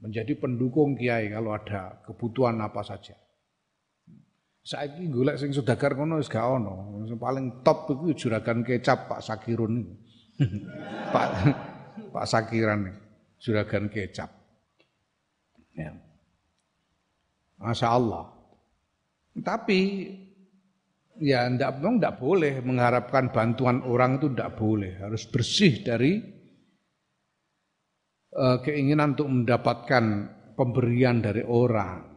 [0.00, 3.14] Menjadi pendukung kiai kalau ada kebutuhan apa saja.
[4.60, 7.00] Saiki golek sing sedagar ngono wis gak ono.
[7.16, 9.94] Paling top itu juragan kecap Pak Sakirun itu.
[11.14, 11.28] Pak
[12.12, 12.92] Pak Sakiran
[13.40, 14.28] juragan kecap.
[15.72, 15.96] Ya.
[17.56, 18.24] Masya Allah.
[19.40, 19.80] Tapi
[21.20, 26.20] ya ndak ndak boleh mengharapkan bantuan orang itu ndak boleh harus bersih dari
[28.36, 30.04] uh, keinginan untuk mendapatkan
[30.56, 32.09] pemberian dari orang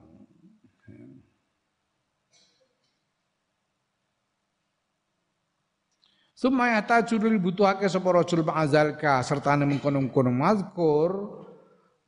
[6.43, 11.39] Sumaya tajurul butuhake sapa rajul ma'azalka sertane mengkono-kono mazkur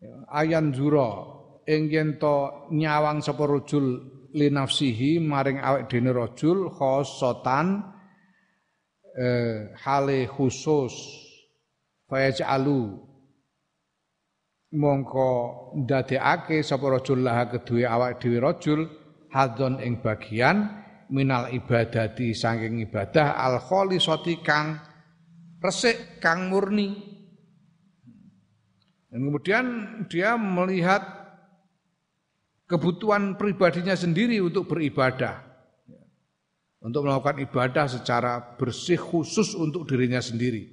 [0.04, 1.24] ya, ayan jura
[1.64, 4.04] ing yen to nyawang sapa rajul
[4.36, 7.80] li nafsihi maring awek dene rajul khosotan
[9.16, 10.92] eh, hale khusus
[12.12, 12.92] fayaj'alu
[14.76, 15.32] mongko
[15.80, 18.84] ndadekake sapa rajul laha kedue awak dhewe rajul
[19.32, 24.80] hadon ing bagian minal ibadati saking ibadah al khalisati kang
[25.62, 27.16] resik kang murni
[29.16, 29.66] dan kemudian
[30.12, 31.00] dia melihat
[32.68, 35.40] kebutuhan pribadinya sendiri untuk beribadah.
[36.84, 40.70] Untuk melakukan ibadah secara bersih khusus untuk dirinya sendiri.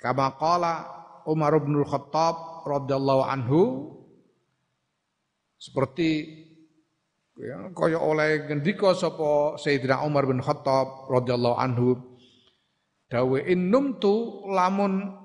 [0.00, 0.88] Kama qala
[1.28, 3.62] Umar bin Khattab radhiyallahu anhu
[5.60, 6.08] seperti
[7.38, 11.88] ya, kaya oleh ngendika sapa Sayyidina Umar bin Khattab radhiyallahu anhu
[13.08, 15.22] dawe innum tu lamun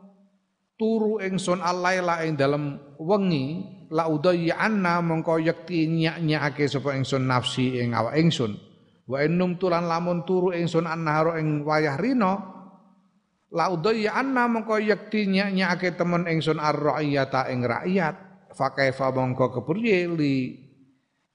[0.77, 4.07] turu ingsun alaila ing dalam wengi la
[4.59, 8.55] anna mongko yakti nyak-nyakake sapa ingsun nafsi ing awak ingsun.
[9.07, 12.33] Wa innum tulan lamun turu ingsun annaharo ing wayah rino
[13.55, 18.15] la anna mongko yakti nyak-nyakake temen ingsun ar-ra'iyata ing rakyat.
[18.51, 20.66] Fa kaifa mongko kepriye li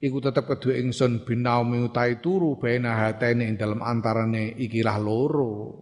[0.03, 5.79] iku tetep kedue ingsun binaumi utai turu bena hatene ing dalam antarane ikilah loro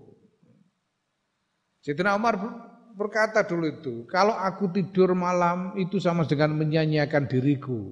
[1.82, 2.38] Sayyidina Umar
[2.94, 7.90] berkata dulu itu, kalau aku tidur malam itu sama dengan menyanyiakan diriku.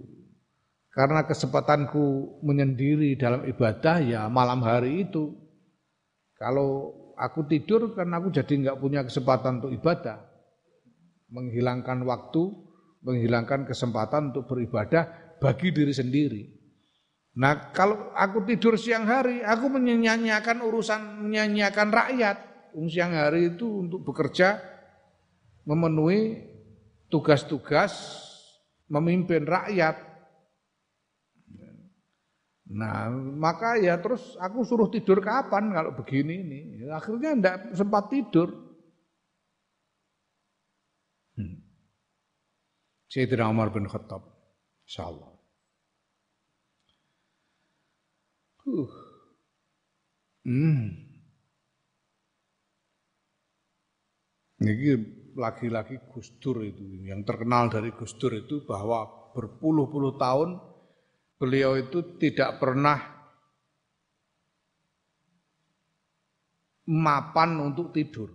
[0.93, 5.33] Karena kesempatanku menyendiri dalam ibadah ya malam hari itu.
[6.37, 10.21] Kalau aku tidur kan aku jadi nggak punya kesempatan untuk ibadah.
[11.33, 12.41] Menghilangkan waktu,
[13.05, 16.43] menghilangkan kesempatan untuk beribadah bagi diri sendiri.
[17.39, 22.37] Nah kalau aku tidur siang hari, aku menyanyiakan urusan menyanyiakan rakyat.
[22.69, 24.61] Siang hari itu untuk bekerja
[25.65, 26.37] memenuhi
[27.09, 28.21] tugas-tugas
[28.85, 30.09] memimpin rakyat.
[32.69, 36.59] Nah, maka ya terus aku suruh tidur kapan kalau begini ini.
[36.93, 38.53] Akhirnya enggak sempat tidur.
[41.33, 41.65] Hmm.
[43.09, 44.28] Sayyidina Umar bin Khattab.
[44.89, 45.33] Insyaallah.
[48.65, 48.89] Uh.
[50.49, 50.89] Hmm.
[54.65, 54.97] Ini
[55.37, 59.05] lagi-lagi Gus Dur itu yang terkenal dari Gus Dur itu bahwa
[59.37, 60.57] berpuluh-puluh tahun
[61.37, 62.97] beliau itu tidak pernah
[66.89, 68.33] mapan untuk tidur.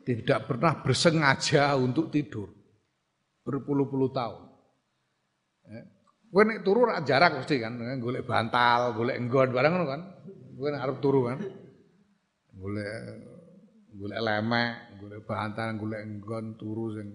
[0.00, 2.59] Tidak pernah bersengaja untuk tidur.
[3.46, 4.42] Berpuluh-puluh tahun.
[6.30, 10.00] Gue nek turu rak jarak pasti kan, golek bantal, golek enggon barang kan.
[10.54, 11.38] Gue nek arep turu kan.
[12.54, 12.94] Golek
[13.90, 14.72] golek lemek,
[15.02, 17.08] golek bantahan, golek enggon turu sing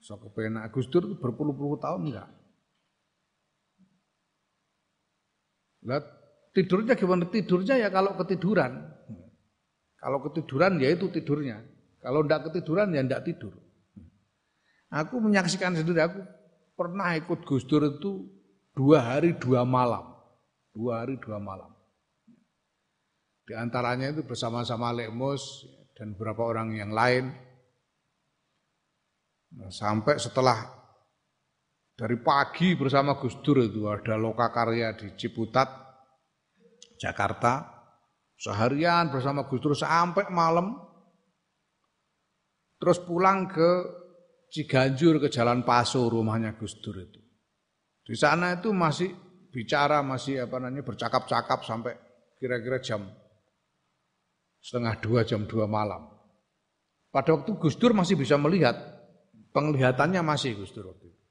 [0.00, 0.72] iso kepenak.
[0.74, 2.28] Gus Dur berpuluh-puluh tahun enggak.
[5.86, 6.02] Lah
[6.52, 7.30] tidurnya gimana?
[7.30, 8.90] Tidurnya ya kalau ketiduran.
[10.00, 11.60] Kalau ketiduran ya itu tidurnya.
[12.00, 13.52] Kalau ndak ketiduran ya ndak tidur.
[14.90, 16.18] Aku menyaksikan sendiri, aku
[16.74, 18.26] pernah ikut Gus Dur itu
[18.74, 20.10] dua hari dua malam.
[20.74, 21.70] Dua hari dua malam.
[23.46, 27.30] Di antaranya itu bersama-sama Lekmus dan beberapa orang yang lain.
[29.50, 30.58] Nah, sampai setelah
[31.94, 35.70] dari pagi bersama Gus Dur itu ada loka karya di Ciputat,
[36.98, 37.78] Jakarta.
[38.40, 40.80] Seharian bersama Gus Dur sampai malam.
[42.80, 43.99] Terus pulang ke
[44.50, 47.22] Ciganjur ke Jalan Paso rumahnya Gus Dur itu.
[48.02, 49.14] Di sana itu masih
[49.54, 51.94] bicara, masih apa namanya bercakap-cakap sampai
[52.34, 53.06] kira-kira jam
[54.58, 56.10] setengah dua, jam dua malam.
[57.10, 58.74] Pada waktu Gus Dur masih bisa melihat,
[59.54, 61.22] penglihatannya masih Gus Dur waktu itu.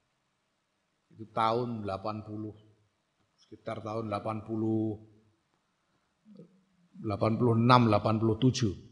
[1.19, 2.55] Itu tahun 80,
[3.35, 4.47] sekitar tahun 80,
[7.03, 8.88] 86, 87.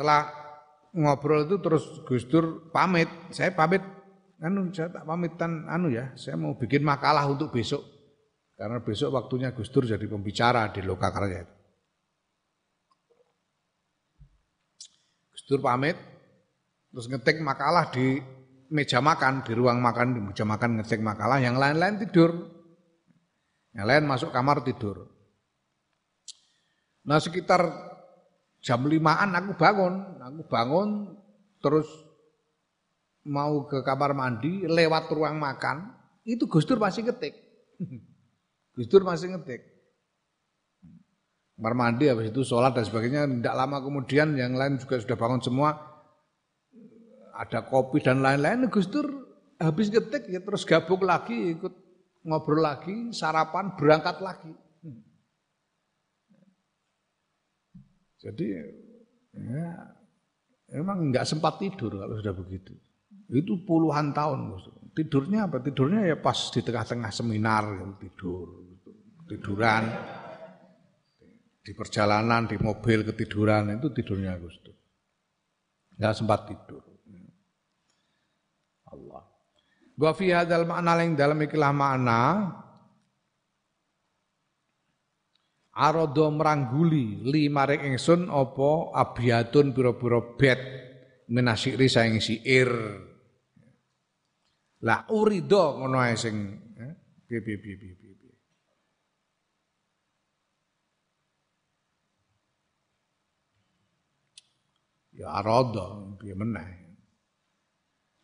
[0.00, 0.32] Setelah
[0.96, 3.04] ngobrol itu terus Gus Dur pamit,
[3.36, 3.84] saya pamit
[4.40, 7.84] anu saya tak pamitan anu ya, saya mau bikin makalah untuk besok.
[8.56, 11.54] Karena besok waktunya Gus Dur jadi pembicara di Lokakarya itu.
[15.36, 16.00] Gus Dur pamit,
[16.96, 18.24] terus ngetik makalah di
[18.72, 22.48] meja makan, di ruang makan, di meja makan ngetik makalah, yang lain-lain tidur.
[23.76, 25.12] Yang lain masuk kamar tidur.
[27.04, 27.89] Nah sekitar
[28.60, 31.16] jam limaan aku bangun, aku bangun
[31.60, 31.88] terus
[33.24, 35.92] mau ke kamar mandi lewat ruang makan,
[36.24, 37.36] itu Gus Dur masih ngetik.
[38.76, 39.60] Gus Dur masih ngetik.
[41.56, 45.44] Kamar mandi habis itu sholat dan sebagainya, tidak lama kemudian yang lain juga sudah bangun
[45.44, 45.76] semua,
[47.36, 49.08] ada kopi dan lain-lain, Gus Dur
[49.60, 51.72] habis ngetik ya terus gabung lagi ikut
[52.24, 54.52] ngobrol lagi, sarapan, berangkat lagi.
[58.20, 58.46] Jadi
[59.32, 59.68] ya
[60.76, 62.76] emang nggak sempat tidur kalau sudah begitu.
[63.32, 64.60] Itu puluhan tahun.
[64.92, 65.62] Tidurnya apa?
[65.64, 68.46] Tidurnya ya pas di tengah-tengah seminar gitu, tidur.
[69.30, 69.82] Tiduran
[71.62, 74.74] di perjalanan di mobil ketiduran itu tidurnya Gus Dur.
[75.94, 76.82] Enggak sempat tidur.
[78.90, 79.22] Allah.
[79.94, 82.50] Wa fi hadzal ma'na dalam ikilah makna
[85.80, 90.60] arodo merangguli li maring ingsun apa abiyatun pira-pira bet
[91.32, 92.68] minasyiri saing siir.
[94.84, 96.36] La urido ngono ae sing
[96.76, 96.92] eh,
[97.24, 98.14] piye piye piye piye
[105.20, 106.68] ya arodo piye meneh.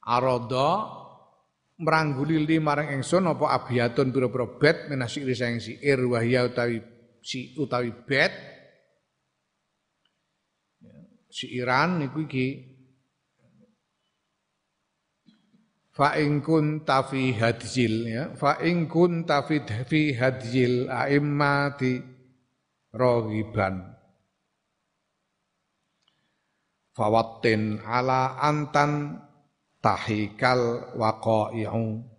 [0.06, 0.68] Arodo
[1.80, 6.95] merangguli li maring ingsun apa abiyatun pira-pira bet minasyiri saing siir wahya utawi
[7.26, 8.30] si utawi bet
[11.26, 12.48] si Iran niku iki.
[15.96, 18.24] Fa in kunta fi hadzil ya.
[18.36, 21.96] Fa in kunta fi fi hadzil aimmati
[22.92, 23.96] rogiban
[26.96, 29.20] fawatin ala antan
[29.84, 32.15] tahikal waqa'i'u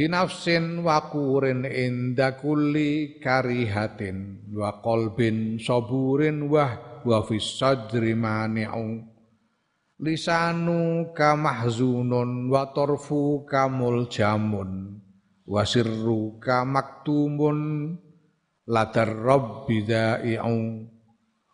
[0.00, 9.04] binafsin wakurin inda kulli karihatin wa qalbin saburin wah wa fis sadri mani'u.
[10.00, 15.04] Lisanu kamahzunun wa tarfu kamul jamun
[15.44, 17.92] wa sirru kamaktumun
[18.64, 20.88] ladar rabbi da'i'u.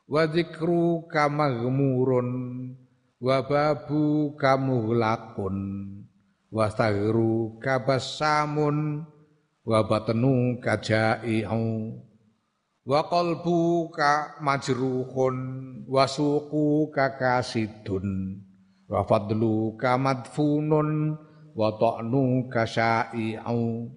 [0.06, 2.31] Wa dzikru kamaghmurun
[3.18, 5.59] wa babu kamuhlakun
[6.52, 9.02] wastaghru kabassamun
[9.66, 11.66] wa batnu kajai'u
[12.86, 15.36] wa qalbu ka majruhun
[15.90, 18.39] wa suqu kakasidun
[18.86, 21.18] wa fadlu ka madfunun
[21.56, 23.90] wa ta'nu kasai'u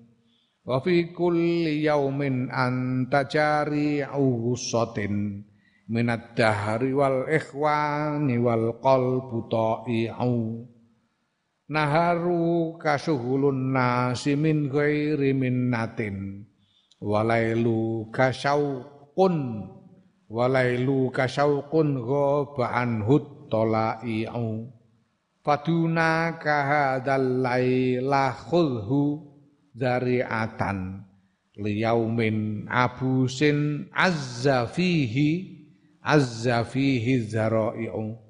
[0.66, 5.46] wa fi kulli yaumin anta jari'u satin
[5.86, 10.66] minad dahri wal ikhwani wal qalbu ta'i'u
[11.70, 16.44] naharu kasuhulun nasi min ghairi minnatin
[16.98, 19.70] walailu kasauqun
[20.28, 24.68] walailu kasauqun ghaba anhut talai'u
[25.46, 29.30] faduna kahadal laila khulhu
[29.80, 31.06] zari'atan.
[31.60, 35.60] Liyaumin abusin azza fihi
[36.00, 38.29] azza fihi dzara'i'u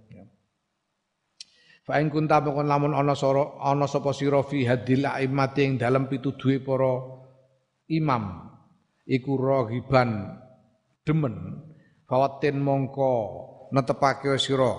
[1.89, 6.05] Fa in kunta mongkon lamun ana soro ana sapa sira fi hadil aimati ing dalem
[6.05, 7.01] pituduhe para
[7.89, 8.45] imam
[9.09, 10.37] iku rohiban
[11.01, 11.65] demen
[12.05, 13.13] fawatin mongko
[13.73, 14.77] netepake sira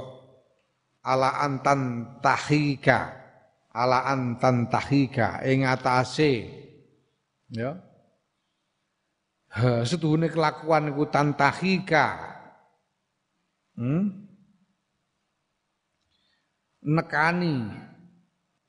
[1.03, 3.11] ala antan tahika
[3.75, 6.47] ala antan tahika ing atase
[7.51, 7.75] ya
[9.83, 12.39] setuhune kelakuan iku tantahika
[13.75, 14.20] hmm?
[16.85, 17.89] Nekani.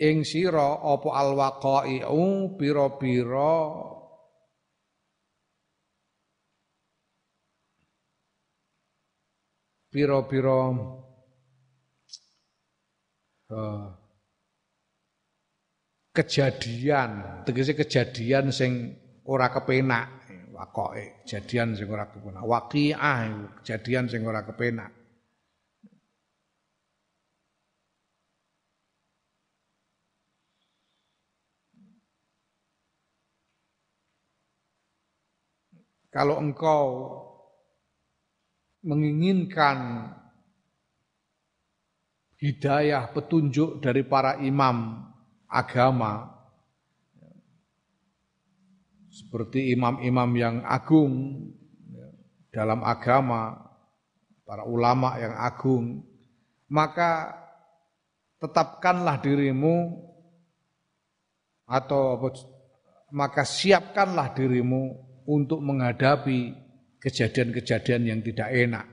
[0.01, 3.53] Ing sira apa alwaqai'u pira-pira
[9.93, 10.61] pira-pira
[13.53, 13.85] uh,
[16.09, 17.45] kejadian.
[17.45, 18.89] Tegese kejadian sing
[19.29, 22.41] ora kepenak wakoke kejadian sing ora kepenak.
[22.41, 23.21] Waqiah
[23.61, 25.00] kejadian sing ora kepenak
[36.11, 36.87] kalau engkau
[38.83, 40.11] menginginkan
[42.37, 45.07] hidayah petunjuk dari para imam
[45.47, 46.41] agama
[49.11, 51.47] seperti imam-imam yang agung
[52.51, 53.55] dalam agama,
[54.43, 56.03] para ulama yang agung,
[56.67, 57.31] maka
[58.43, 60.03] tetapkanlah dirimu
[61.63, 62.19] atau
[63.11, 66.53] maka siapkanlah dirimu untuk menghadapi
[67.01, 68.85] kejadian-kejadian yang tidak enak.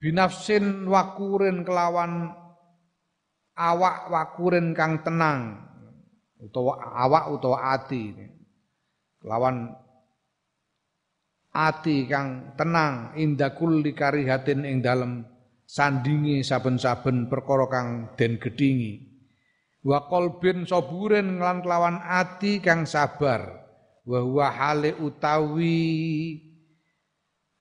[0.00, 2.32] Binafsin wakurin kelawan
[3.56, 5.60] awak wakurin kang tenang
[6.40, 8.12] utawa awak utawa ati.
[9.20, 9.72] Kelawan
[11.52, 15.24] ati kang tenang indakul likarihatin ing dalem
[15.64, 17.88] sandingi saben-saben perkara kang
[18.20, 19.00] den gedingi.
[19.80, 23.65] Wa qalbin saburin lan kelawan ati kang sabar
[24.06, 26.38] wa huwa hale utawi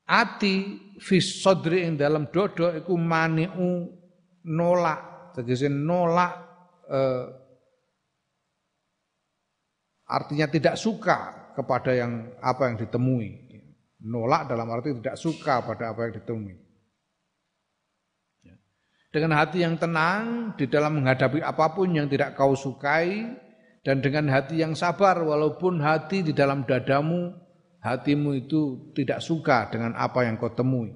[0.06, 0.56] ati
[1.02, 3.90] fi sadri ing dalam dodo iku maniu
[4.46, 5.34] nolak.
[5.34, 6.34] Tegese nolak
[6.88, 7.26] eh,
[10.06, 13.30] artinya tidak suka kepada yang apa yang ditemui.
[14.06, 16.56] Nolak dalam arti tidak suka pada apa yang ditemui.
[19.10, 23.32] Dengan hati yang tenang di dalam menghadapi apa pun yang tidak kau sukai
[23.86, 27.30] dan dengan hati yang sabar walaupun hati di dalam dadamu
[27.86, 30.90] hatimu itu tidak suka dengan apa yang kau temui.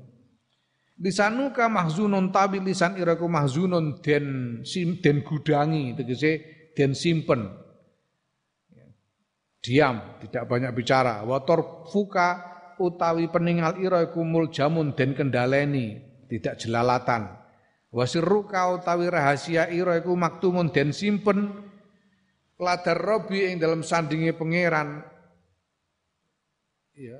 [1.00, 4.26] Lisanuka mahzunun tabi lisan iraku mahzunun den
[4.66, 6.44] sim den gudangi tegese
[6.74, 7.46] den simpen.
[9.60, 11.22] Diam, tidak banyak bicara.
[11.28, 12.42] Wator fuka
[12.80, 16.00] utawi peningal iraku muljamun den kendaleni,
[16.32, 17.38] tidak jelalatan.
[17.92, 21.69] Wasirruka utawi rahasia iraku maktumun den simpen
[22.60, 25.02] ladar robi yang dalam sandingi pangeran.
[27.00, 27.20] Ya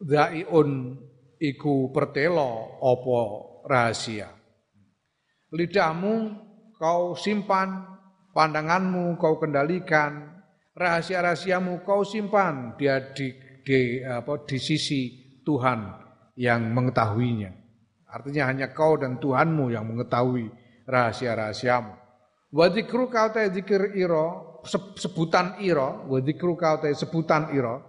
[0.00, 0.96] daiun
[1.40, 3.20] iku pertelo opo
[3.68, 4.28] rahasia?
[5.52, 6.14] Lidahmu
[6.76, 7.86] kau simpan
[8.36, 10.42] pandanganmu kau kendalikan
[10.76, 13.32] rahasia-rahasiamu kau simpan dia di,
[13.64, 16.04] di apa di sisi Tuhan
[16.36, 17.64] yang mengetahuinya.
[18.12, 20.52] Artinya hanya kau dan Tuhanmu yang mengetahui
[20.84, 21.94] rahasia-rahasiamu.
[22.52, 24.45] Wa kau te zikir ira,
[24.98, 27.80] sebutan ira, wa dzikru kau te sebutan ira,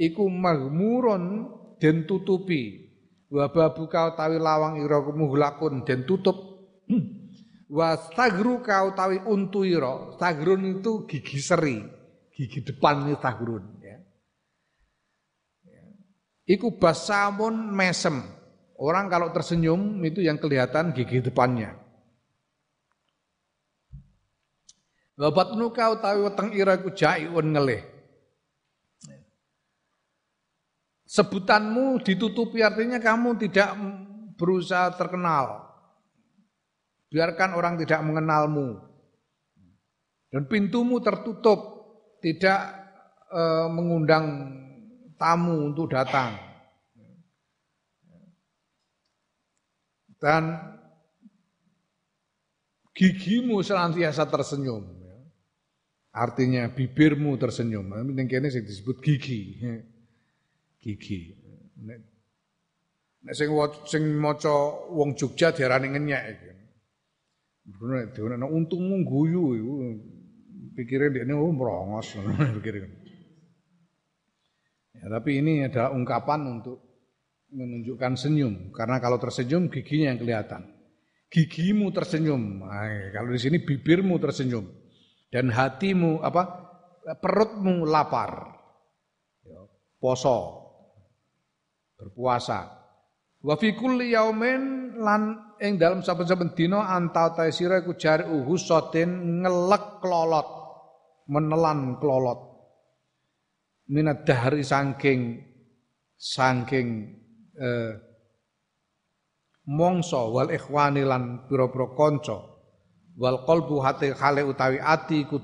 [0.00, 2.88] iku magmurun den tutupi.
[3.26, 6.36] Wa babu kau tawi lawang ira muhlakun den tutup.
[7.66, 11.82] Wa stagru kau tawi untu ira, stagrun itu gigi seri,
[12.30, 13.98] gigi depan ini stagrun ya.
[15.66, 15.82] ya.
[16.46, 18.22] Iku basamun mesem.
[18.78, 21.85] Orang kalau tersenyum itu yang kelihatan gigi depannya.
[25.16, 27.80] Wa batnuka utawi weteng ira iku jaiun ngelih.
[31.08, 33.72] Sebutanmu ditutupi artinya kamu tidak
[34.36, 35.64] berusaha terkenal.
[37.08, 38.76] Biarkan orang tidak mengenalmu.
[40.28, 41.58] Dan pintumu tertutup,
[42.20, 42.60] tidak
[43.30, 44.52] e, mengundang
[45.16, 46.36] tamu untuk datang.
[50.20, 50.60] Dan
[52.92, 54.95] gigimu senantiasa tersenyum.
[56.16, 57.92] Artinya bibirmu tersenyum.
[58.08, 59.60] Ning kene sing disebut gigi.
[60.80, 61.36] Gigi.
[61.84, 61.98] Nek
[63.20, 63.52] nek sing
[63.84, 64.54] sing maca
[64.96, 66.50] wong Jogja diarani ngenyek iki.
[67.68, 69.74] Bener nek untungmu guyu iku
[70.72, 72.16] pikire ndekne oh merongos.
[74.96, 76.80] Ya, tapi ini adalah ungkapan untuk
[77.52, 80.72] menunjukkan senyum karena kalau tersenyum giginya yang kelihatan.
[81.28, 82.64] Gigimu tersenyum.
[82.64, 84.64] Nah, kalau di sini bibirmu tersenyum
[85.36, 86.64] dan hatimu apa?
[87.20, 88.56] perutmu lapar.
[89.44, 89.60] Ya,
[90.00, 90.64] poso.
[92.00, 92.64] Berpuasa.
[93.44, 99.44] Wa fi kulli yaumin lan ing dalam saben-saben dina anta ta sira iku jari uhusatin
[99.44, 100.48] ngelek klolot,
[101.28, 102.40] menelan klolot.
[103.92, 105.36] Minat dahri saking
[106.16, 107.12] saking
[107.54, 107.92] eh,
[109.68, 112.55] mongso wal ikhwani lan pira-pira kanca
[113.16, 115.40] wal qalbu hati khale utawi ati ku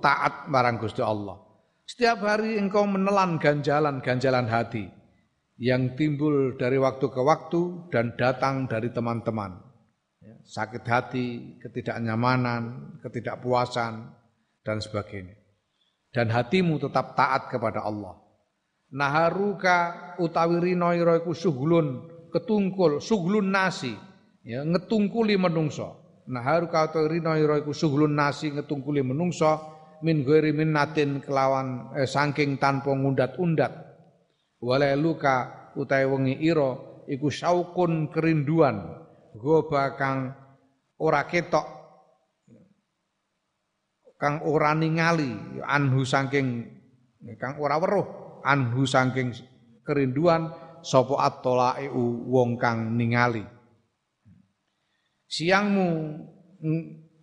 [0.00, 1.38] taat marang Gusti Allah.
[1.84, 4.88] Setiap hari engkau menelan ganjalan-ganjalan hati
[5.60, 9.52] yang timbul dari waktu ke waktu dan datang dari teman-teman.
[10.24, 14.08] Ya, sakit hati, ketidaknyamanan, ketidakpuasan,
[14.64, 15.36] dan sebagainya.
[16.08, 18.16] Dan hatimu tetap taat kepada Allah.
[18.94, 23.92] Naharuka utawi rino iku suhulun ketungkul, suhulun nasi,
[24.40, 26.03] ya, ngetungkuli menungso.
[26.24, 32.92] Naharuka utawi rino iku suhulun nasi ngetungkuli menungso, min ghairi minnatin kelawan eh, saking tanpa
[32.92, 33.72] ngundat-undat.
[34.96, 38.80] Luka utai wengi ira iku saukun kerinduan
[39.36, 40.32] goba kang
[40.96, 41.66] ora ketok
[44.16, 46.64] kang ora ningali anhu saking
[47.36, 49.36] kang ora weruh anhu saking
[49.84, 50.48] kerinduan
[50.80, 53.44] sapa at-talaiu wong kang ningali
[55.34, 55.90] siangmu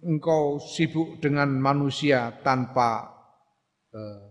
[0.04, 3.08] engkau sibuk dengan manusia tanpa
[3.96, 4.24] eh,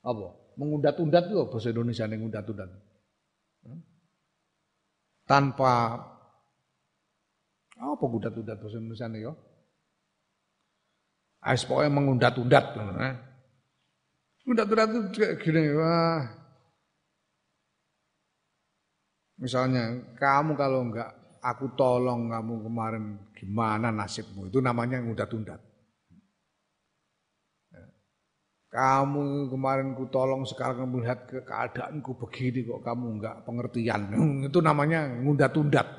[0.00, 2.70] apa mengundat-undat itu bahasa Indonesia yang mengundat-undat.
[5.28, 5.74] Tanpa
[7.76, 9.32] apa undat-undat bahasa Indonesia ini ya?
[11.40, 12.64] Ais pokoknya mengundat-undat.
[12.80, 13.16] Eh.
[14.48, 16.20] Undat-undat itu kayak gini, wah.
[19.40, 25.70] Misalnya kamu kalau enggak aku tolong kamu kemarin gimana nasibmu itu namanya undat-undat.
[28.70, 34.14] Kamu kemarin ku tolong sekarang melihat ke keadaanku begini kok kamu enggak pengertian.
[34.46, 35.90] Itu namanya ngundat-undat,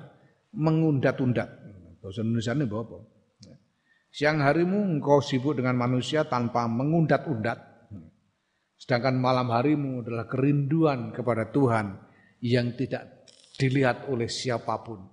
[0.55, 1.51] mengundat-undat.
[1.99, 2.97] Bahasa Indonesia ini apa?
[4.07, 7.59] Siang harimu engkau sibuk dengan manusia tanpa mengundat-undat.
[8.80, 11.99] Sedangkan malam harimu adalah kerinduan kepada Tuhan
[12.39, 13.27] yang tidak
[13.59, 15.10] dilihat oleh siapa pun.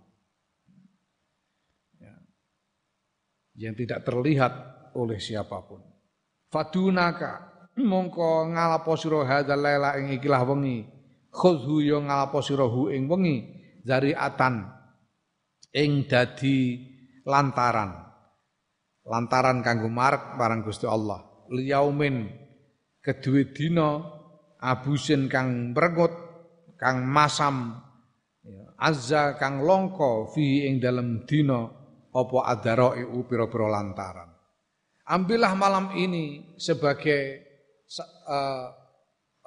[3.59, 4.53] Yang tidak terlihat
[4.95, 5.83] oleh siapa pun.
[6.49, 10.87] Fadunaka mongko ngalapo sira hadzal laila ing ikilah wengi.
[11.29, 13.37] Khudhu yo ngalapo sira hu ing wengi
[13.83, 14.63] dari atan
[15.75, 16.79] ing dadi
[17.27, 17.91] lantaran.
[19.09, 21.25] Lantaran kanggo marek marang Gusti Allah.
[21.49, 22.29] Liyaumin
[23.01, 24.05] kedue dina
[24.61, 26.13] abusin kang mrengut
[26.77, 27.79] kang masam
[28.45, 31.78] ya, azza kang longko fi ing dalem dina
[32.15, 32.97] apa adaro
[33.29, 34.31] pira-pira lantaran
[35.09, 37.49] ambillah malam ini sebagai
[38.29, 38.69] uh,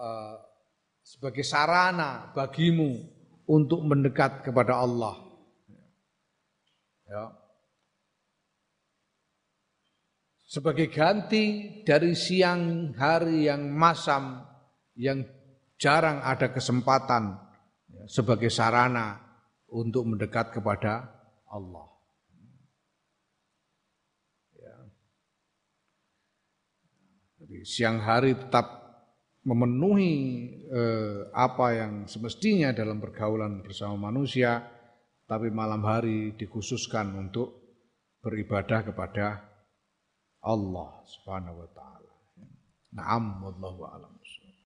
[0.02, 0.36] uh,
[1.12, 2.98] sebagai sarana bagimu
[3.52, 5.20] untuk mendekat kepada Allah.
[7.04, 7.26] Ya.
[10.48, 14.44] Sebagai ganti dari siang hari yang masam,
[14.96, 15.24] yang
[15.76, 17.40] jarang ada kesempatan
[17.92, 19.20] ya, sebagai sarana
[19.68, 21.08] untuk mendekat kepada
[21.48, 21.91] Allah.
[27.62, 28.82] Siang hari tetap
[29.42, 30.14] memenuhi
[30.70, 34.62] eh, apa yang semestinya dalam pergaulan bersama manusia,
[35.26, 37.62] tapi malam hari dikhususkan untuk
[38.22, 39.42] beribadah kepada
[40.46, 42.14] Allah Subhanahu wa taala.
[42.94, 44.14] Naam wallahu a'lam.